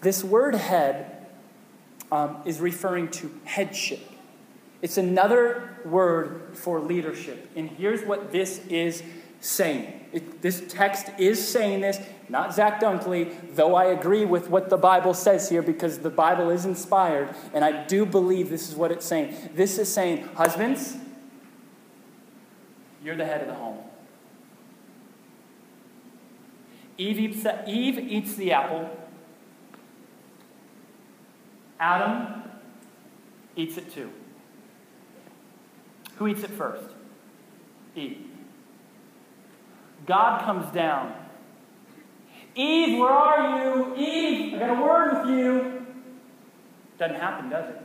[0.00, 1.26] This word head
[2.10, 4.00] um, is referring to headship.
[4.82, 7.50] It's another word for leadership.
[7.54, 9.02] And here's what this is
[9.40, 9.97] saying.
[10.12, 14.76] It, this text is saying this, not Zach Dunkley, though I agree with what the
[14.76, 18.90] Bible says here because the Bible is inspired, and I do believe this is what
[18.90, 19.34] it's saying.
[19.54, 20.96] This is saying, husbands,
[23.02, 23.78] you're the head of the home.
[26.96, 28.90] Eve eats the, Eve eats the apple.
[31.78, 32.42] Adam
[33.54, 34.10] eats it too.
[36.16, 36.88] Who eats it first?
[37.94, 38.27] Eve.
[40.08, 41.12] God comes down.
[42.54, 43.94] Eve, where are you?
[43.94, 45.86] Eve, I got a word with you.
[46.98, 47.82] Doesn't happen, does it?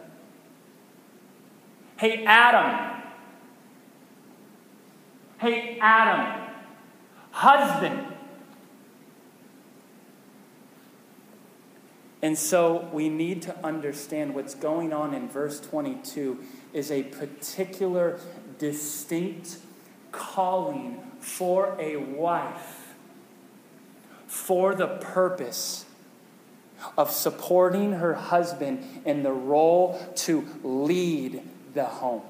[1.97, 3.03] Hey, Adam.
[5.37, 6.49] Hey, Adam.
[7.31, 8.07] Husband.
[12.21, 16.39] And so we need to understand what's going on in verse 22
[16.71, 18.17] is a particular
[18.57, 19.57] distinct
[20.13, 22.93] calling for a wife
[24.27, 25.85] for the purpose
[26.97, 31.41] of supporting her husband in the role to lead
[31.73, 32.23] the home.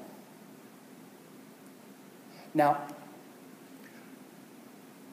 [2.54, 2.82] Now,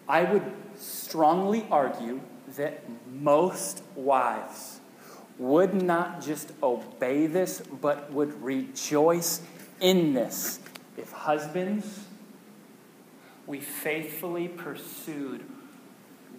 [0.07, 0.43] I would
[0.77, 2.21] strongly argue
[2.55, 4.79] that most wives
[5.39, 9.41] would not just obey this, but would rejoice
[9.79, 10.59] in this
[10.97, 12.05] if husbands
[13.52, 15.43] we faithfully pursued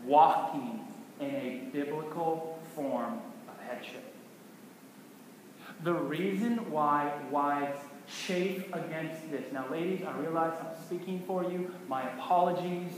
[0.07, 0.81] walking
[1.21, 4.15] in a biblical form of headship.
[5.85, 7.79] The reason why wives
[8.27, 9.45] chafe against this.
[9.53, 11.71] Now, ladies, I realize I'm speaking for you.
[11.87, 12.93] My apologies.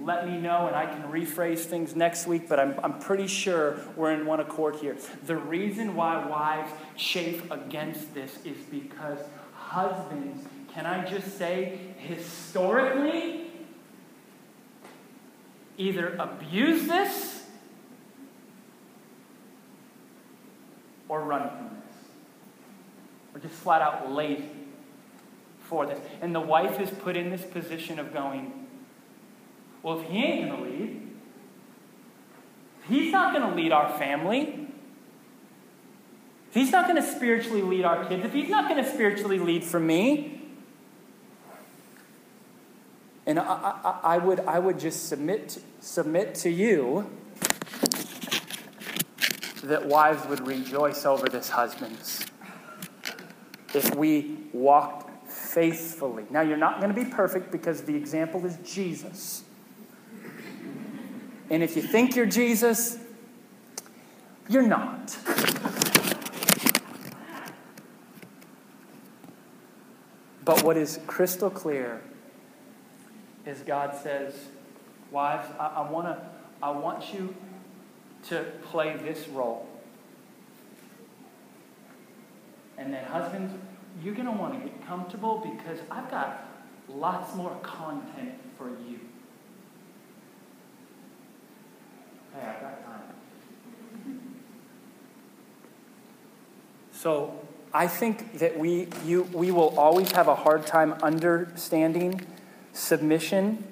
[0.00, 3.80] Let me know, and I can rephrase things next week, but I'm, I'm pretty sure
[3.96, 4.96] we're in one accord here.
[5.24, 9.18] The reason why wives chafe against this is because
[9.54, 13.45] husbands, can I just say, historically,
[15.78, 17.44] either abuse this
[21.08, 21.96] or run from this.
[23.34, 24.48] Or just flat out lazy
[25.60, 25.98] for this.
[26.20, 28.66] And the wife is put in this position of going,
[29.82, 31.10] well, if he ain't going to lead,
[32.88, 34.68] he's not going to lead our family.
[36.48, 39.38] If he's not going to spiritually lead our kids, if he's not going to spiritually
[39.38, 40.35] lead for me,
[43.26, 47.10] and I, I, I, would, I would just submit, submit to you
[49.64, 52.24] that wives would rejoice over this husbands
[53.74, 56.24] if we walked faithfully.
[56.30, 59.42] Now, you're not going to be perfect because the example is Jesus.
[61.50, 62.98] And if you think you're Jesus,
[64.48, 65.16] you're not.
[70.44, 72.02] But what is crystal clear
[73.46, 74.34] is God says,
[75.10, 76.28] Wives, I, I, wanna,
[76.62, 77.34] I want you
[78.28, 79.68] to play this role.
[82.76, 83.52] And then, husbands,
[84.02, 86.46] you're going to want to get comfortable because I've got
[86.88, 89.00] lots more content for you.
[92.34, 93.02] Hey, I've got time.
[96.92, 97.40] So,
[97.72, 102.26] I think that we, you, we will always have a hard time understanding
[102.76, 103.64] submission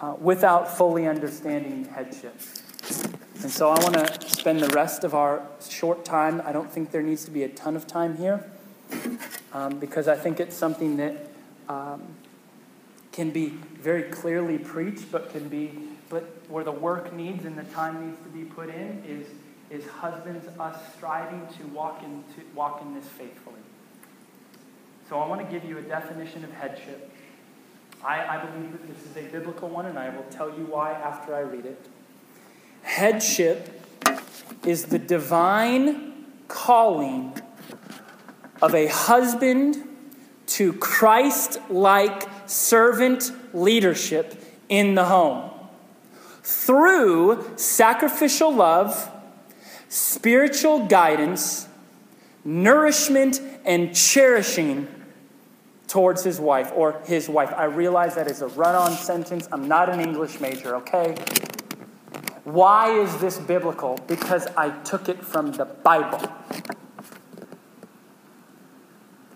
[0.00, 2.38] uh, without fully understanding headship.
[3.40, 6.42] And so I want to spend the rest of our short time.
[6.44, 8.44] I don't think there needs to be a ton of time here
[9.52, 11.28] um, because I think it's something that
[11.68, 12.02] um,
[13.12, 13.48] can be
[13.80, 15.72] very clearly preached, but can be,
[16.10, 19.26] but where the work needs and the time needs to be put in is,
[19.70, 23.60] is husbands us striving to walk in, to walk in this faithfully.
[25.08, 27.13] So I want to give you a definition of headship.
[28.04, 30.92] I, I believe that this is a biblical one, and I will tell you why
[30.92, 31.86] after I read it.
[32.82, 33.80] Headship
[34.66, 37.32] is the divine calling
[38.60, 39.88] of a husband
[40.46, 45.50] to Christ like servant leadership in the home
[46.42, 49.10] through sacrificial love,
[49.88, 51.68] spiritual guidance,
[52.44, 54.93] nourishment, and cherishing
[55.88, 57.52] towards his wife or his wife.
[57.56, 59.48] I realize that is a run on sentence.
[59.52, 61.14] I'm not an English major, okay?
[62.44, 63.98] Why is this biblical?
[64.06, 66.30] Because I took it from the Bible.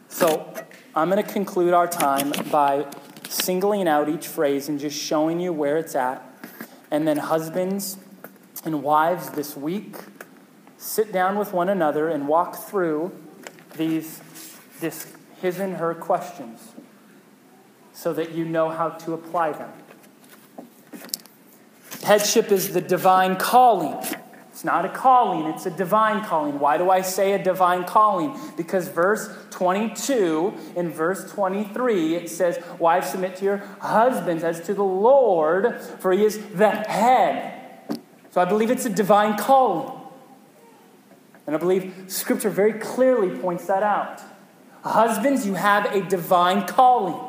[0.09, 0.53] So
[0.95, 2.87] I'm going to conclude our time by
[3.29, 6.25] singling out each phrase and just showing you where it's at.
[6.91, 7.99] And then, husbands
[8.65, 9.97] and wives this week,
[10.77, 13.13] sit down with one another and walk through
[13.77, 14.21] these
[14.81, 16.73] this his and her questions
[17.93, 19.73] so that you know how to apply them.
[22.03, 23.97] Headship is the divine calling.
[24.51, 26.59] It's not a calling, it's a divine calling.
[26.59, 28.37] Why do I say a divine calling?
[28.57, 34.75] Because verse 22 and verse 23 it says, Wives, submit to your husbands as to
[34.75, 37.89] the Lord, for he is the head.
[38.31, 39.93] So I believe it's a divine calling.
[41.47, 44.21] And I believe Scripture very clearly points that out.
[44.83, 47.25] Husbands, you have a divine calling.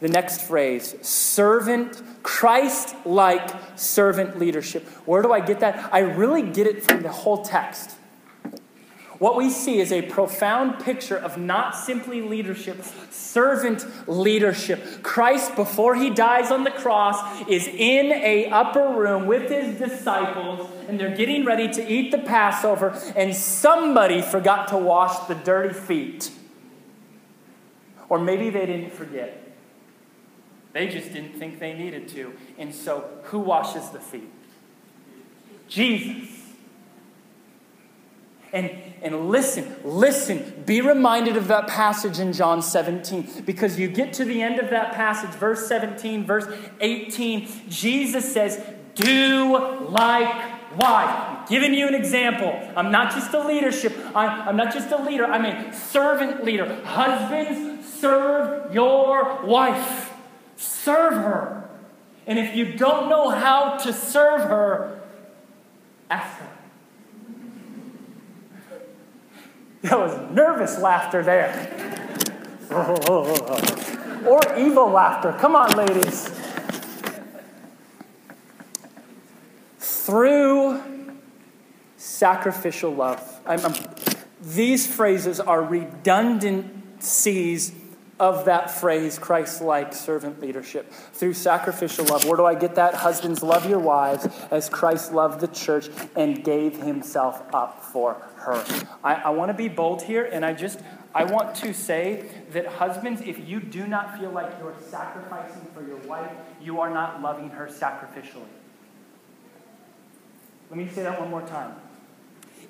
[0.00, 4.86] The next phrase, servant, Christ like servant leadership.
[5.06, 5.92] Where do I get that?
[5.92, 7.96] I really get it from the whole text.
[9.20, 15.02] What we see is a profound picture of not simply leadership, servant leadership.
[15.02, 20.70] Christ, before he dies on the cross, is in a upper room with his disciples,
[20.88, 25.74] and they're getting ready to eat the Passover, and somebody forgot to wash the dirty
[25.74, 26.30] feet.
[28.08, 29.52] Or maybe they didn't forget.
[30.72, 32.32] They just didn't think they needed to.
[32.56, 34.30] And so, who washes the feet?
[35.68, 36.29] Jesus.
[38.52, 38.70] And,
[39.02, 44.24] and listen, listen, be reminded of that passage in John 17 because you get to
[44.24, 46.46] the end of that passage, verse 17, verse
[46.80, 47.48] 18.
[47.68, 48.60] Jesus says,
[48.96, 51.04] Do like why?
[51.04, 52.56] I'm giving you an example.
[52.76, 53.96] I'm not just a leadership.
[54.14, 55.24] I'm, I'm not just a leader.
[55.24, 56.82] I'm a servant leader.
[56.84, 60.12] Husbands, serve your wife.
[60.56, 61.68] Serve her.
[62.26, 65.00] And if you don't know how to serve her,
[66.08, 66.49] ask her.
[69.82, 71.52] That was nervous laughter there.
[74.26, 75.32] or evil laughter.
[75.38, 76.28] Come on, ladies.
[79.78, 80.82] Through
[81.96, 83.40] sacrificial love.
[83.46, 83.74] I'm, I'm,
[84.42, 87.72] these phrases are redundancies
[88.20, 90.92] of that phrase, Christ like servant leadership.
[90.92, 92.26] Through sacrificial love.
[92.26, 92.94] Where do I get that?
[92.94, 98.62] Husbands, love your wives as Christ loved the church and gave himself up for her.
[99.02, 100.80] I, I want to be bold here, and I just.
[101.12, 105.84] I want to say that husbands, if you do not feel like you're sacrificing for
[105.84, 106.30] your wife,
[106.62, 108.46] you are not loving her sacrificially.
[110.70, 111.74] Let me say that one more time.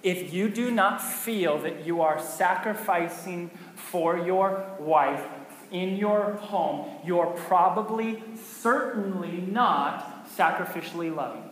[0.02, 5.22] If you do not feel that you are sacrificing for your wife
[5.70, 11.44] in your home, you're probably, certainly not sacrificially loving.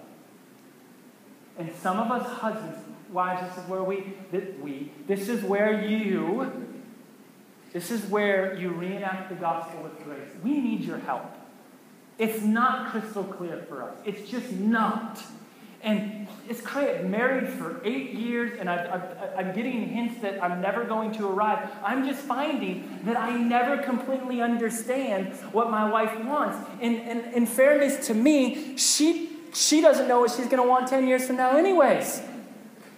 [1.59, 2.79] And some of us husbands,
[3.11, 4.15] wives, this is where we,
[4.61, 6.75] we, this is where you,
[7.73, 10.29] this is where you reenact the gospel with grace.
[10.43, 11.35] We need your help.
[12.19, 13.97] It's not crystal clear for us.
[14.05, 15.23] It's just not.
[15.83, 17.05] And it's crazy.
[17.05, 19.01] Married for eight years, and i
[19.37, 21.71] am getting hints that I'm never going to arrive.
[21.85, 26.57] I'm just finding that I never completely understand what my wife wants.
[26.81, 30.89] And, and in fairness to me, she, she doesn't know what she's going to want
[30.89, 32.23] 10 years from now, anyways.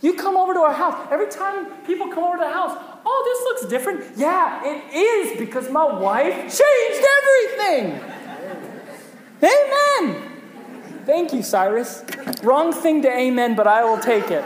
[0.00, 1.08] You come over to our house.
[1.10, 4.16] Every time people come over to the house, oh, this looks different.
[4.16, 8.00] Yeah, it is because my wife changed everything.
[9.42, 10.29] Amen.
[11.10, 12.04] Thank you, Cyrus.
[12.44, 14.44] Wrong thing to amen, but I will take it.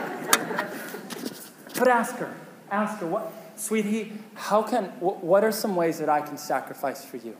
[1.79, 2.35] But ask her.
[2.71, 7.19] Ask her, what, sweetie, how can, what are some ways that I can sacrifice for
[7.19, 7.37] you?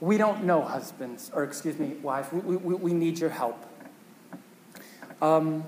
[0.00, 2.32] We don't know, husbands, or excuse me, wives.
[2.32, 3.64] We, we, we need your help.
[5.22, 5.62] Um,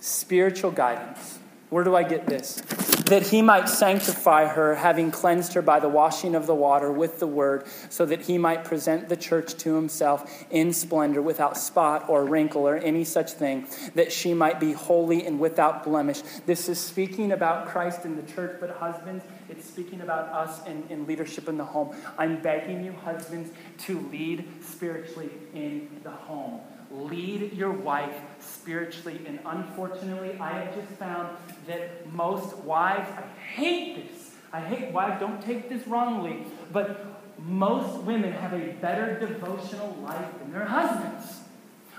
[0.00, 1.38] spiritual guidance.
[1.70, 2.60] Where do I get this?
[3.06, 7.18] That he might sanctify her, having cleansed her by the washing of the water with
[7.18, 12.08] the word, so that he might present the church to himself in splendor, without spot
[12.08, 16.22] or wrinkle or any such thing, that she might be holy and without blemish.
[16.46, 19.22] This is speaking about Christ in the church, but husbands,
[19.56, 21.94] it's speaking about us in, in leadership in the home.
[22.18, 23.50] I'm begging you, husbands,
[23.86, 29.20] to lead spiritually in the home lead your wife spiritually.
[29.26, 31.36] And unfortunately, I have just found
[31.66, 34.30] that most wives, I hate this.
[34.52, 40.38] I hate wives, don't take this wrongly, but most women have a better devotional life
[40.38, 41.40] than their husbands.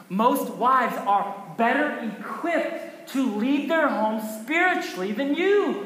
[0.07, 5.84] Most wives are better equipped to lead their home spiritually than you.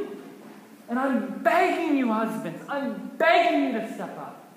[0.90, 4.48] And I'm begging you, husbands, I'm begging you to step up.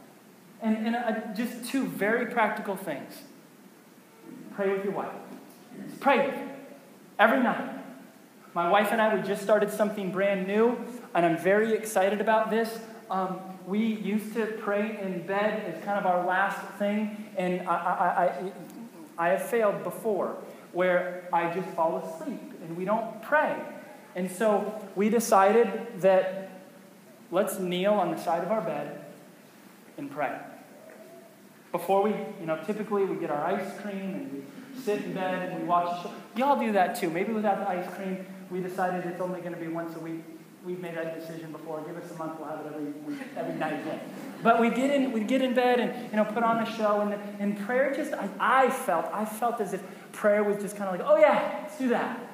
[0.63, 3.15] And, and uh, just two very practical things
[4.55, 5.13] pray with your wife.
[6.01, 6.49] Pray with her
[7.19, 7.79] every night.
[8.55, 10.77] My wife and I, we just started something brand new,
[11.15, 12.79] and I'm very excited about this.
[13.11, 17.75] Um, we used to pray in bed as kind of our last thing, and I,
[17.75, 20.37] I, I, I have failed before
[20.73, 23.57] where I just fall asleep and we don't pray.
[24.15, 26.51] And so we decided that
[27.31, 29.05] let's kneel on the side of our bed
[29.97, 30.39] and pray.
[31.71, 35.51] Before we, you know, typically we get our ice cream and we sit in bed
[35.51, 36.15] and we watch a show.
[36.37, 37.09] Y'all do that too.
[37.09, 40.21] Maybe without the ice cream, we decided it's only going to be once a week.
[40.65, 41.81] We've made that decision before.
[41.81, 44.01] Give us a month, we'll have it every week, every night again.
[44.43, 47.01] But we get in, we get in bed and you know put on a show,
[47.01, 49.83] and, and prayer just I, I felt I felt as if
[50.13, 52.32] prayer was just kind of like, oh yeah, let's do that.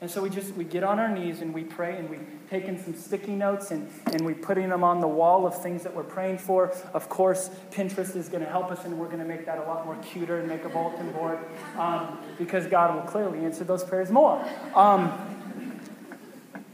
[0.00, 2.18] And so we just we get on our knees and we pray and we
[2.50, 5.94] taken some sticky notes and, and we putting them on the wall of things that
[5.94, 6.74] we're praying for.
[6.92, 9.62] Of course, Pinterest is going to help us and we're going to make that a
[9.62, 11.38] lot more cuter and make a bulletin board
[11.78, 14.46] um, because God will clearly answer those prayers more.
[14.74, 15.12] Um,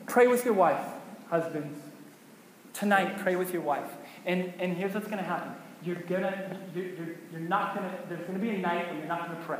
[0.06, 0.84] pray with your wife,
[1.30, 1.78] husbands.
[2.74, 3.90] Tonight, pray with your wife.
[4.26, 5.52] And, and here's what's going to happen.
[5.84, 9.26] You're gonna, you're, you're, you're not gonna, there's gonna be a night when you're not
[9.26, 9.58] gonna pray.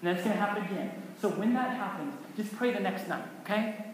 [0.00, 1.02] And then it's gonna happen again.
[1.20, 3.84] So when that happens, just pray the next night, okay?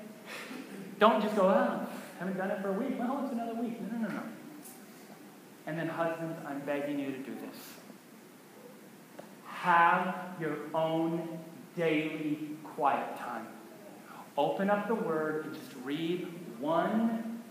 [0.98, 1.86] Don't just go, oh,
[2.18, 2.98] haven't done it for a week.
[2.98, 3.80] Well, it's another week.
[3.80, 4.22] No, no, no, no.
[5.66, 7.57] And then, husbands, I'm begging you to do this.
[9.46, 11.38] Have your own
[11.76, 13.46] daily quiet time.
[14.36, 16.28] Open up the Word and just read
[16.59, 17.42] one,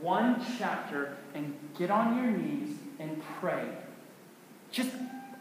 [0.00, 3.68] one chapter and get on your knees and pray.
[4.72, 4.90] Just,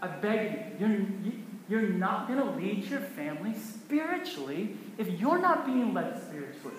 [0.02, 0.88] I beg you,
[1.24, 1.34] you're,
[1.74, 6.78] you're not going to lead your family spiritually if you're not being led spiritually.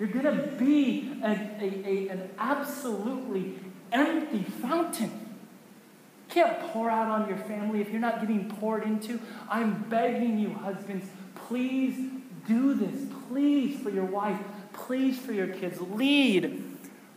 [0.00, 3.54] You're going to be a, a, a, an absolutely
[3.92, 5.10] empty fountain.
[5.10, 9.20] You can't pour out on your family if you're not getting poured into.
[9.48, 11.06] I'm begging you, husbands,
[11.46, 12.10] please
[12.48, 13.06] do this.
[13.28, 14.40] Please for your wife.
[14.72, 15.80] Please for your kids.
[15.80, 16.64] Lead.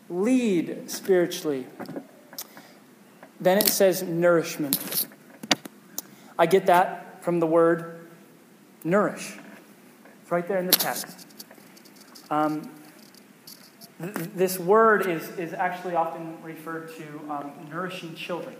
[0.09, 1.65] Lead spiritually.
[3.39, 5.07] Then it says nourishment.
[6.37, 8.07] I get that from the word
[8.83, 9.35] nourish.
[10.21, 11.27] It's right there in the text.
[12.29, 12.69] Um,
[14.01, 18.55] th- this word is, is actually often referred to um, nourishing children.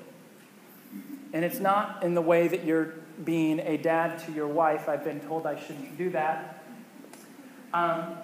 [1.34, 4.90] And it's not in the way that you're being a dad to your wife.
[4.90, 6.64] I've been told I shouldn't do that.
[7.74, 8.16] Um,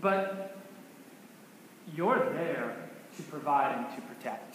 [0.00, 0.56] but
[1.94, 2.74] you're there
[3.16, 4.49] to provide and to protect.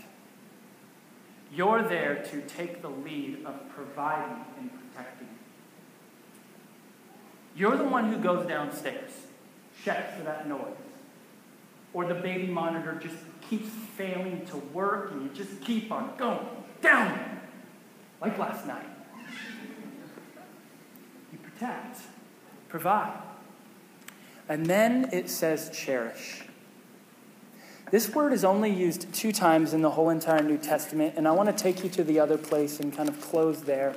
[1.55, 5.29] You're there to take the lead of providing and protecting.
[7.55, 9.11] You're the one who goes downstairs
[9.83, 10.75] checks for that noise.
[11.93, 13.15] Or the baby monitor just
[13.49, 16.45] keeps failing to work and you just keep on going
[16.81, 17.39] down,
[18.19, 18.85] like last night.
[21.31, 22.01] You protect,
[22.67, 23.17] provide.
[24.49, 26.44] And then it says cherish.
[27.95, 31.31] This word is only used two times in the whole entire New Testament, and I
[31.31, 33.95] want to take you to the other place and kind of close there.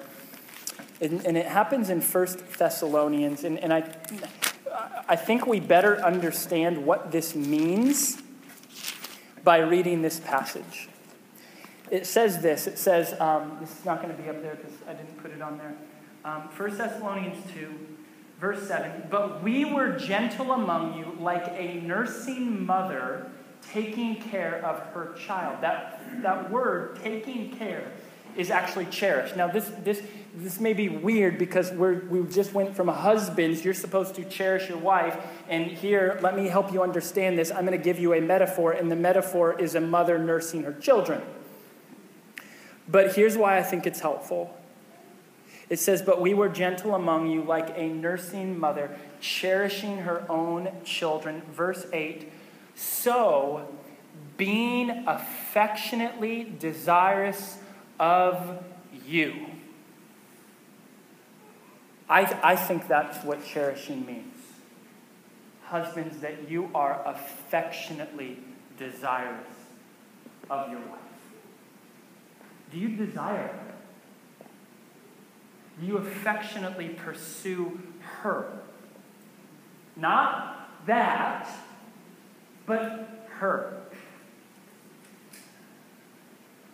[1.01, 3.93] And, and it happens in First Thessalonians, and, and I,
[5.09, 8.23] I think we better understand what this means
[9.43, 10.89] by reading this passage.
[11.91, 14.75] It says this it says, um, this is not going to be up there because
[14.89, 15.75] I didn't put it on there.
[16.25, 17.75] Um, 1 Thessalonians 2,
[18.39, 23.33] verse 7 But we were gentle among you like a nursing mother
[23.73, 25.63] taking care of her child.
[25.63, 27.91] That, that word, taking care,
[28.37, 29.37] is actually cherished.
[29.37, 30.03] Now, this, this,
[30.37, 34.69] this may be weird because we're, we just went from husbands, you're supposed to cherish
[34.69, 37.51] your wife, and here, let me help you understand this.
[37.51, 40.73] I'm going to give you a metaphor, and the metaphor is a mother nursing her
[40.73, 41.21] children.
[42.89, 44.57] But here's why I think it's helpful.
[45.69, 50.71] It says, But we were gentle among you like a nursing mother, cherishing her own
[50.85, 51.43] children.
[51.53, 52.33] Verse 8
[52.79, 53.67] So,
[54.37, 57.59] being affectionately desirous
[57.99, 58.63] of
[59.05, 59.35] you.
[62.09, 64.33] I, I think that's what cherishing means.
[65.65, 68.39] Husbands, that you are affectionately
[68.79, 69.49] desirous
[70.49, 71.01] of your wife.
[72.71, 73.75] Do you desire her?
[75.81, 77.81] Do you affectionately pursue
[78.23, 78.61] her?
[79.97, 81.49] Not that,
[82.69, 83.09] but
[83.39, 83.81] her.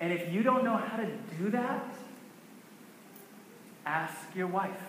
[0.01, 1.07] And if you don't know how to
[1.39, 1.97] do that,
[3.87, 4.83] ask your wife.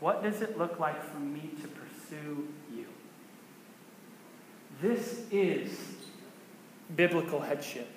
[0.00, 2.86] What does it look like for me to pursue you?
[4.82, 5.78] This is
[6.96, 7.88] biblical headship.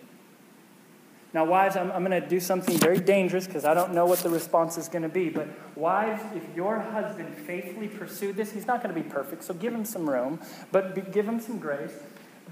[1.35, 4.19] Now, wives, I'm, I'm going to do something very dangerous because I don't know what
[4.19, 5.29] the response is going to be.
[5.29, 9.53] But, wives, if your husband faithfully pursued this, he's not going to be perfect, so
[9.53, 10.39] give him some room,
[10.71, 11.91] but be, give him some grace.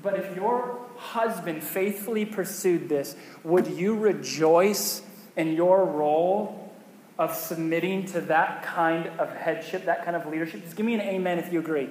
[0.01, 3.15] But if your husband faithfully pursued this,
[3.45, 5.01] would you rejoice
[5.37, 6.73] in your role
[7.17, 10.61] of submitting to that kind of headship, that kind of leadership?
[10.61, 11.89] Just give me an amen if you agree.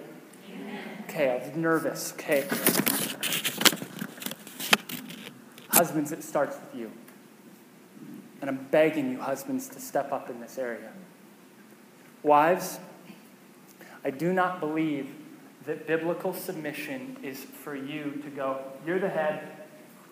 [0.52, 0.78] Amen.
[1.08, 2.12] Okay, I was nervous.
[2.12, 2.46] Okay.
[5.82, 6.92] Husbands, it starts with you.
[8.40, 10.92] And I'm begging you, husbands, to step up in this area.
[12.22, 12.78] Wives,
[14.04, 15.08] I do not believe
[15.66, 19.42] that biblical submission is for you to go, you're the head,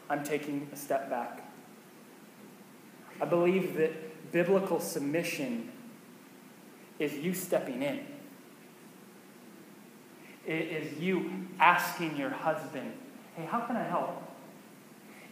[0.08, 1.48] I'm taking a step back.
[3.20, 5.70] I believe that biblical submission
[6.98, 8.00] is you stepping in.
[10.44, 12.92] It is you asking your husband,
[13.36, 14.29] hey, how can I help?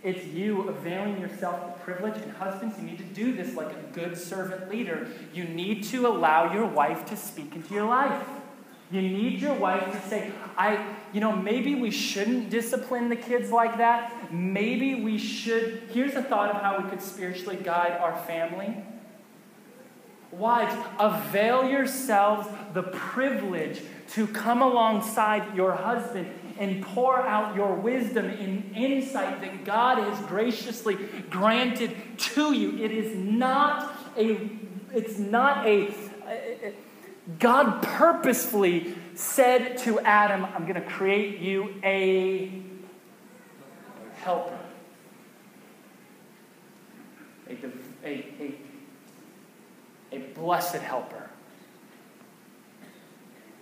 [0.03, 2.17] It's you availing yourself of privilege.
[2.23, 5.09] And husbands, you need to do this like a good servant leader.
[5.35, 8.25] You need to allow your wife to speak into your life.
[8.91, 13.51] You need your wife to say, I, you know, maybe we shouldn't discipline the kids
[13.51, 14.33] like that.
[14.33, 15.83] Maybe we should.
[15.93, 18.77] Here's a thought of how we could spiritually guide our family.
[20.31, 23.81] Wives, avail yourselves the privilege
[24.13, 26.29] to come alongside your husband
[26.59, 30.97] and pour out your wisdom and insight that God has graciously
[31.31, 32.77] granted to you.
[32.83, 34.51] It is not a,
[34.93, 35.95] it's not a,
[37.39, 42.63] God purposefully said to Adam, I'm going to create you a
[44.17, 44.59] helper.
[47.49, 47.57] A,
[48.05, 48.09] a,
[48.41, 48.55] a,
[50.13, 51.31] a blessed helper.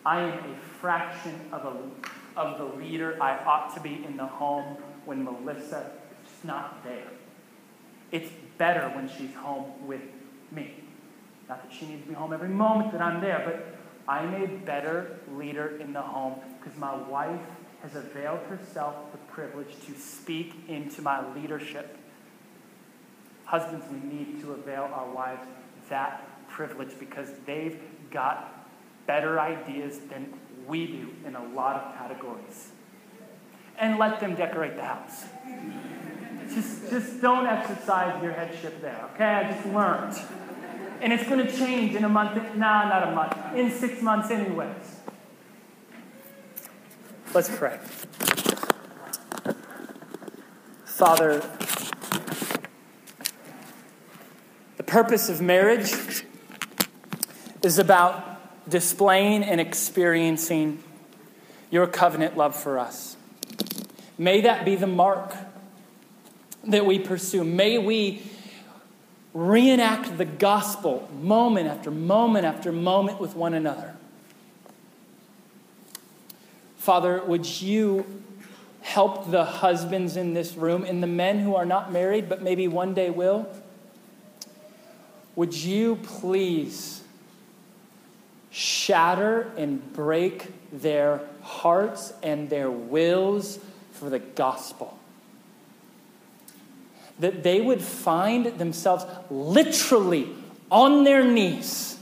[0.04, 1.76] I am a fraction of a
[2.36, 5.90] of the leader I ought to be in the home when Melissa
[6.24, 7.08] is not there.
[8.12, 10.02] It's better when she's home with
[10.52, 10.74] me.
[11.48, 14.46] Not that she needs to be home every moment that I'm there, but I'm a
[14.46, 17.40] better leader in the home because my wife
[17.82, 21.96] has availed herself the privilege to speak into my leadership.
[23.44, 25.46] Husbands, we need to avail our wives
[25.88, 27.80] that privilege because they've
[28.10, 28.66] got
[29.06, 30.32] better ideas than
[30.66, 32.70] we do in a lot of categories.
[33.78, 35.24] And let them decorate the house.
[36.54, 39.24] Just, just don't exercise your headship there, okay?
[39.24, 40.16] I just learned.
[41.00, 42.36] And it's going to change in a month.
[42.56, 43.36] Nah, not a month.
[43.54, 44.70] In six months, anyways.
[47.34, 47.78] Let's pray.
[50.84, 51.42] Father,
[54.78, 55.92] the purpose of marriage
[57.62, 58.35] is about
[58.68, 60.82] displaying and experiencing
[61.70, 63.16] your covenant love for us.
[64.18, 65.34] May that be the mark
[66.64, 67.44] that we pursue.
[67.44, 68.22] May we
[69.34, 73.94] reenact the gospel moment after moment after moment with one another.
[76.78, 78.06] Father, would you
[78.80, 82.68] help the husbands in this room and the men who are not married but maybe
[82.68, 83.46] one day will?
[85.34, 87.02] Would you please?
[88.56, 93.58] Shatter and break their hearts and their wills
[93.92, 94.98] for the gospel.
[97.18, 100.30] That they would find themselves literally
[100.70, 101.98] on their knees,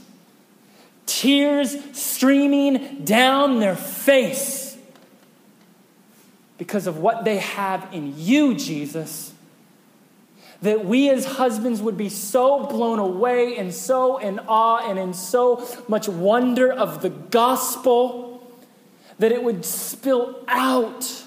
[1.05, 4.77] tears streaming down their face
[6.57, 9.34] because of what they have in you, Jesus
[10.65, 15.13] that we as husbands would be so blown away and so in awe and in
[15.13, 18.43] so much wonder of the gospel
[19.19, 21.23] that it would spill out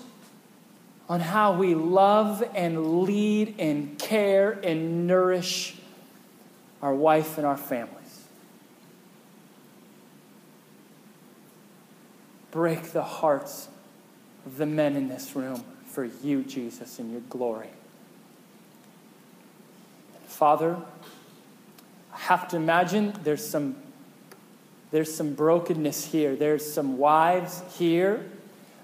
[1.09, 5.77] on how we love and lead and care and nourish
[6.83, 8.25] our wife and our families.
[12.51, 13.69] Break the hearts
[14.45, 17.71] of the men in this room for you, Jesus, in your glory.
[20.39, 20.77] Father,
[22.15, 23.75] I have to imagine there's some,
[24.93, 26.37] there's some brokenness here.
[26.37, 28.25] There's some wives here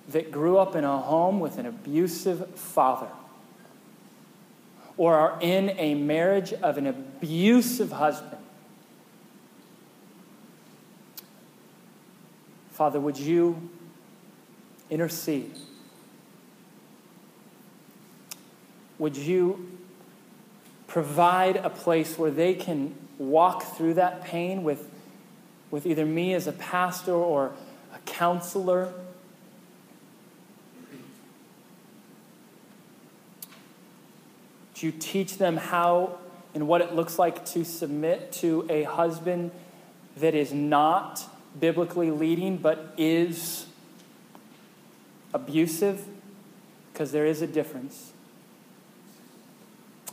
[0.08, 3.06] that grew up in a home with an abusive father
[4.96, 8.42] or are in a marriage of an abusive husband.
[12.72, 13.70] Father, would you
[14.90, 15.56] intercede?
[18.98, 19.73] Would you
[20.94, 24.88] provide a place where they can walk through that pain with,
[25.68, 27.50] with either me as a pastor or
[27.92, 28.94] a counselor.
[34.76, 36.16] Do you teach them how
[36.54, 39.50] and what it looks like to submit to a husband
[40.18, 41.24] that is not
[41.58, 43.66] biblically leading but is
[45.32, 46.06] abusive?
[46.92, 48.12] Because there is a difference.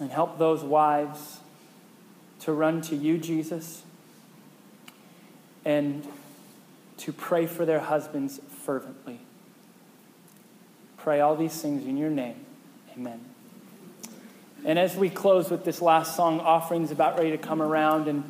[0.01, 1.41] And help those wives
[2.39, 3.83] to run to you, Jesus,
[5.63, 6.07] and
[6.97, 9.19] to pray for their husbands fervently.
[10.97, 12.43] Pray all these things in your name.
[12.97, 13.21] Amen.
[14.65, 18.07] And as we close with this last song, offering's about ready to come around.
[18.07, 18.23] And,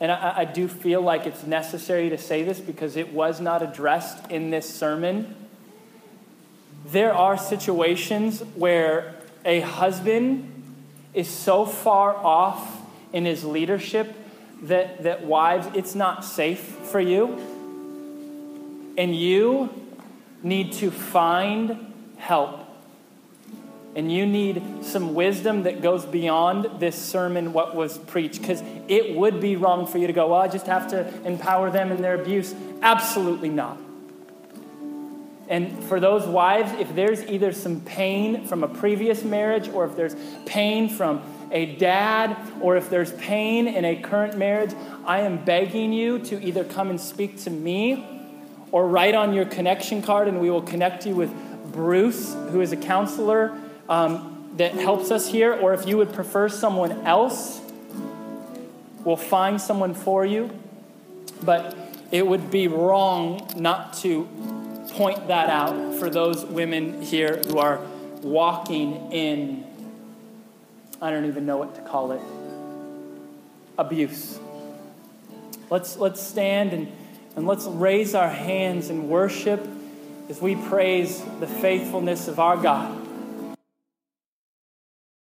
[0.00, 3.62] and I, I do feel like it's necessary to say this because it was not
[3.62, 5.34] addressed in this sermon.
[6.84, 9.14] There are situations where
[9.46, 10.57] a husband
[11.14, 12.82] is so far off
[13.12, 14.14] in his leadership
[14.62, 17.38] that, that wives, it's not safe for you.
[18.96, 19.70] And you
[20.42, 22.68] need to find help
[23.98, 29.16] and you need some wisdom that goes beyond this sermon, what was preached, because it
[29.16, 32.00] would be wrong for you to go, well, I just have to empower them in
[32.00, 32.54] their abuse.
[32.80, 33.76] Absolutely not.
[35.48, 39.96] And for those wives, if there's either some pain from a previous marriage, or if
[39.96, 44.74] there's pain from a dad, or if there's pain in a current marriage,
[45.06, 48.06] I am begging you to either come and speak to me
[48.70, 51.32] or write on your connection card, and we will connect you with
[51.72, 56.50] Bruce, who is a counselor um, that helps us here, or if you would prefer
[56.50, 57.62] someone else,
[59.04, 60.50] we'll find someone for you.
[61.42, 61.74] But
[62.10, 64.28] it would be wrong not to
[64.98, 67.80] point that out for those women here who are
[68.20, 69.64] walking in,
[71.00, 72.20] I don't even know what to call it,
[73.78, 74.40] abuse.
[75.70, 76.92] Let's, let's stand and,
[77.36, 79.64] and let's raise our hands and worship
[80.28, 83.07] as we praise the faithfulness of our God.